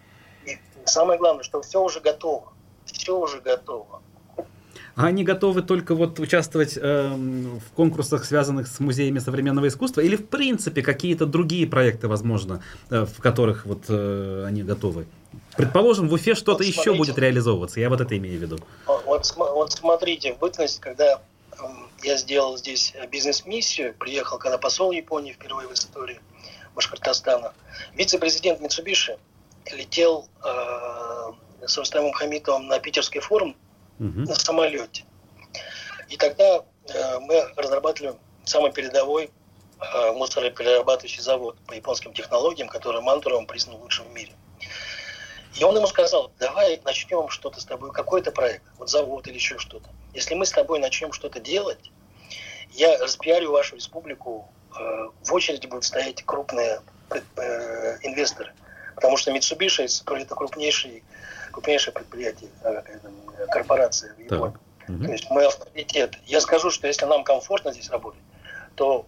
И 0.45 0.57
самое 0.85 1.19
главное, 1.19 1.43
что 1.43 1.61
все 1.61 1.83
уже 1.83 1.99
готово. 1.99 2.53
Все 2.85 3.17
уже 3.17 3.41
готово. 3.41 4.01
А 4.95 5.05
они 5.05 5.23
готовы 5.23 5.61
только 5.61 5.95
вот 5.95 6.19
участвовать 6.19 6.77
эм, 6.77 7.59
в 7.61 7.71
конкурсах, 7.73 8.25
связанных 8.25 8.67
с 8.67 8.79
музеями 8.81 9.19
современного 9.19 9.67
искусства, 9.69 10.01
или 10.01 10.17
в 10.17 10.27
принципе 10.27 10.81
какие-то 10.81 11.25
другие 11.25 11.67
проекты, 11.67 12.09
возможно, 12.09 12.61
э, 12.89 13.05
в 13.05 13.21
которых 13.21 13.65
вот 13.65 13.83
э, 13.87 14.43
они 14.45 14.61
готовы? 14.63 15.05
Предположим, 15.55 16.09
в 16.09 16.13
Уфе 16.13 16.35
что-то 16.35 16.63
Вот 16.63 16.65
еще 16.65 16.81
смотрите. 16.83 16.97
будет 16.97 17.17
реализовываться. 17.17 17.79
Я 17.79 17.89
вот 17.89 18.01
это 18.01 18.17
имею 18.17 18.39
в 18.39 18.41
виду. 18.41 18.57
Вот, 18.87 19.05
вот 19.05 19.25
см- 19.25 19.53
вот 19.53 19.71
смотрите, 19.71 20.33
в 20.33 20.39
бытность, 20.39 20.81
когда 20.81 21.21
эм, 21.61 21.87
я 22.03 22.17
сделал 22.17 22.57
здесь 22.57 22.93
э, 22.95 23.07
бизнес-миссию, 23.07 23.93
приехал 23.93 24.37
когда 24.37 24.57
посол 24.57 24.91
Японии 24.91 25.31
впервые 25.31 25.69
в 25.69 25.73
истории 25.73 26.19
Башкортостана, 26.79 27.53
вице-президент 27.93 28.61
Митсубиши 28.61 29.17
летел 29.69 30.29
э, 30.41 31.67
с 31.67 31.77
Рустамом 31.77 32.13
Хамитовым 32.13 32.67
на 32.67 32.79
питерский 32.79 33.19
форум 33.19 33.57
Мгм. 33.97 34.23
на 34.23 34.33
самолете. 34.35 35.03
И 36.07 36.15
тогда 36.15 36.63
э, 36.87 37.19
мы 37.19 37.51
разрабатывали 37.57 38.15
самый 38.45 38.71
передовой 38.71 39.29
э, 39.81 40.11
мусороперерабатывающий 40.13 41.21
завод 41.21 41.57
по 41.67 41.73
японским 41.73 42.13
технологиям, 42.13 42.69
который 42.69 43.01
Мантуровым 43.01 43.45
признан 43.45 43.75
лучшим 43.75 44.05
в 44.07 44.13
мире. 44.13 44.31
И 45.59 45.63
он 45.65 45.75
ему 45.75 45.87
сказал, 45.87 46.31
давай 46.39 46.79
начнем 46.85 47.27
что-то 47.27 47.59
с 47.59 47.65
тобой, 47.65 47.91
какой-то 47.91 48.31
проект, 48.31 48.63
вот 48.77 48.89
завод 48.89 49.27
или 49.27 49.35
еще 49.35 49.57
что-то. 49.57 49.89
Если 50.13 50.33
мы 50.33 50.45
с 50.45 50.51
тобой 50.51 50.79
начнем 50.79 51.11
что-то 51.11 51.41
делать, 51.41 51.91
я 52.71 52.97
распиарю 52.99 53.51
вашу 53.51 53.75
республику, 53.75 54.47
в 54.71 55.33
очереди 55.33 55.67
будут 55.67 55.85
стоять 55.85 56.23
крупные 56.25 56.81
э, 57.11 57.97
инвесторы. 58.03 58.53
Потому 58.95 59.17
что 59.17 59.31
Mitsubishi 59.31 59.87
это 60.21 60.35
крупнейший, 60.35 61.03
крупнейшее 61.51 61.93
предприятие, 61.93 62.49
э, 62.63 62.81
э, 62.85 63.47
корпорация 63.47 64.13
в 64.13 64.19
Японии. 64.19 64.57
Мгм. 64.87 65.05
То 65.05 65.11
есть 65.11 65.29
мы 65.29 65.45
авторитет. 65.45 66.17
Я 66.25 66.41
скажу, 66.41 66.69
что 66.69 66.87
если 66.87 67.05
нам 67.05 67.23
комфортно 67.23 67.71
здесь 67.71 67.89
работать, 67.89 68.21
то 68.75 69.05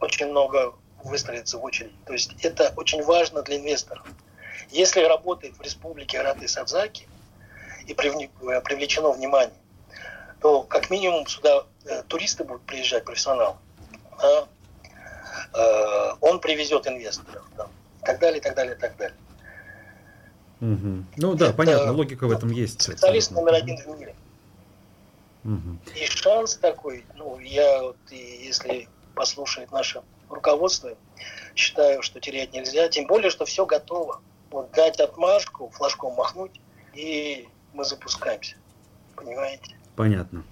очень 0.00 0.26
много 0.28 0.74
выстроится 1.04 1.58
в 1.58 1.64
очередь. 1.64 1.92
То 2.04 2.12
есть 2.12 2.32
это 2.44 2.72
очень 2.76 3.02
важно 3.02 3.42
для 3.42 3.56
инвесторов. 3.56 4.06
Если 4.70 5.02
работает 5.02 5.56
в 5.56 5.62
республике 5.62 6.20
Араты 6.20 6.48
Садзаки 6.48 7.08
и 7.86 7.92
э, 7.92 8.60
привлечено 8.60 9.10
внимание, 9.10 9.58
то 10.40 10.62
как 10.62 10.90
минимум 10.90 11.26
сюда 11.26 11.64
э, 11.84 12.02
туристы 12.08 12.44
будут 12.44 12.62
приезжать, 12.62 13.04
профессионалы. 13.04 13.56
а, 14.18 14.42
э, 14.42 14.44
он 16.20 16.40
привезет 16.40 16.86
инвесторов 16.86 17.46
там, 17.56 17.68
и 18.00 18.04
так 18.04 18.20
далее, 18.20 18.38
и 18.38 18.42
так 18.42 18.54
далее, 18.54 18.74
и 18.74 18.78
так 18.78 18.96
далее. 18.96 19.16
Мгм. 20.60 21.06
Ну 21.16 21.34
да, 21.34 21.46
Это 21.46 21.54
понятно, 21.54 21.92
логика 21.92 22.26
в 22.26 22.30
этом 22.30 22.50
есть. 22.50 22.82
Специалист 22.82 23.32
абсолютно. 23.32 23.52
номер 23.52 23.62
один 23.64 23.76
в 23.76 23.98
мире. 23.98 24.14
Мгм. 25.42 25.80
И 25.96 26.06
шанс 26.06 26.54
такой, 26.54 27.04
ну, 27.16 27.38
я 27.40 27.82
вот, 27.82 27.96
и 28.10 28.44
если 28.46 28.88
послушает 29.14 29.72
наше 29.72 30.02
руководство, 30.30 30.94
считаю, 31.56 32.02
что 32.02 32.20
терять 32.20 32.52
нельзя, 32.52 32.88
тем 32.88 33.06
более, 33.06 33.30
что 33.30 33.44
все 33.44 33.66
готово. 33.66 34.20
Вот 34.50 34.70
дать 34.72 35.00
отмашку, 35.00 35.68
флажком 35.70 36.14
махнуть, 36.14 36.60
и 36.94 37.48
мы 37.72 37.84
запускаемся. 37.84 38.56
Понимаете? 39.16 39.74
Понятно. 39.96 40.44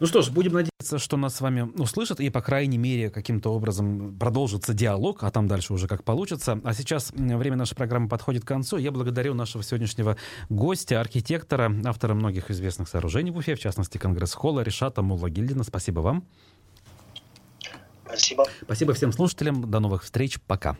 Ну 0.00 0.06
что 0.06 0.22
ж, 0.22 0.30
будем 0.30 0.52
надеяться, 0.52 0.98
что 0.98 1.16
нас 1.16 1.34
с 1.34 1.40
вами 1.40 1.70
услышат 1.76 2.20
и, 2.20 2.30
по 2.30 2.40
крайней 2.40 2.78
мере, 2.78 3.10
каким-то 3.10 3.52
образом 3.52 4.16
продолжится 4.18 4.72
диалог, 4.72 5.22
а 5.22 5.30
там 5.30 5.46
дальше 5.46 5.74
уже 5.74 5.88
как 5.88 6.04
получится. 6.04 6.58
А 6.64 6.72
сейчас 6.72 7.12
время 7.12 7.56
нашей 7.56 7.74
программы 7.74 8.08
подходит 8.08 8.44
к 8.44 8.48
концу. 8.48 8.78
Я 8.78 8.92
благодарю 8.92 9.34
нашего 9.34 9.62
сегодняшнего 9.62 10.16
гостя, 10.48 11.00
архитектора, 11.00 11.70
автора 11.84 12.14
многих 12.14 12.50
известных 12.50 12.88
сооружений 12.88 13.30
в 13.30 13.36
Уфе, 13.36 13.54
в 13.54 13.60
частности, 13.60 13.98
Конгресс-холла 13.98 14.60
Решата 14.60 15.02
Муллагильдина. 15.02 15.64
Спасибо 15.64 16.00
вам. 16.00 16.24
Спасибо. 18.06 18.44
Спасибо 18.62 18.94
всем 18.94 19.12
слушателям. 19.12 19.70
До 19.70 19.80
новых 19.80 20.02
встреч. 20.02 20.40
Пока. 20.46 20.76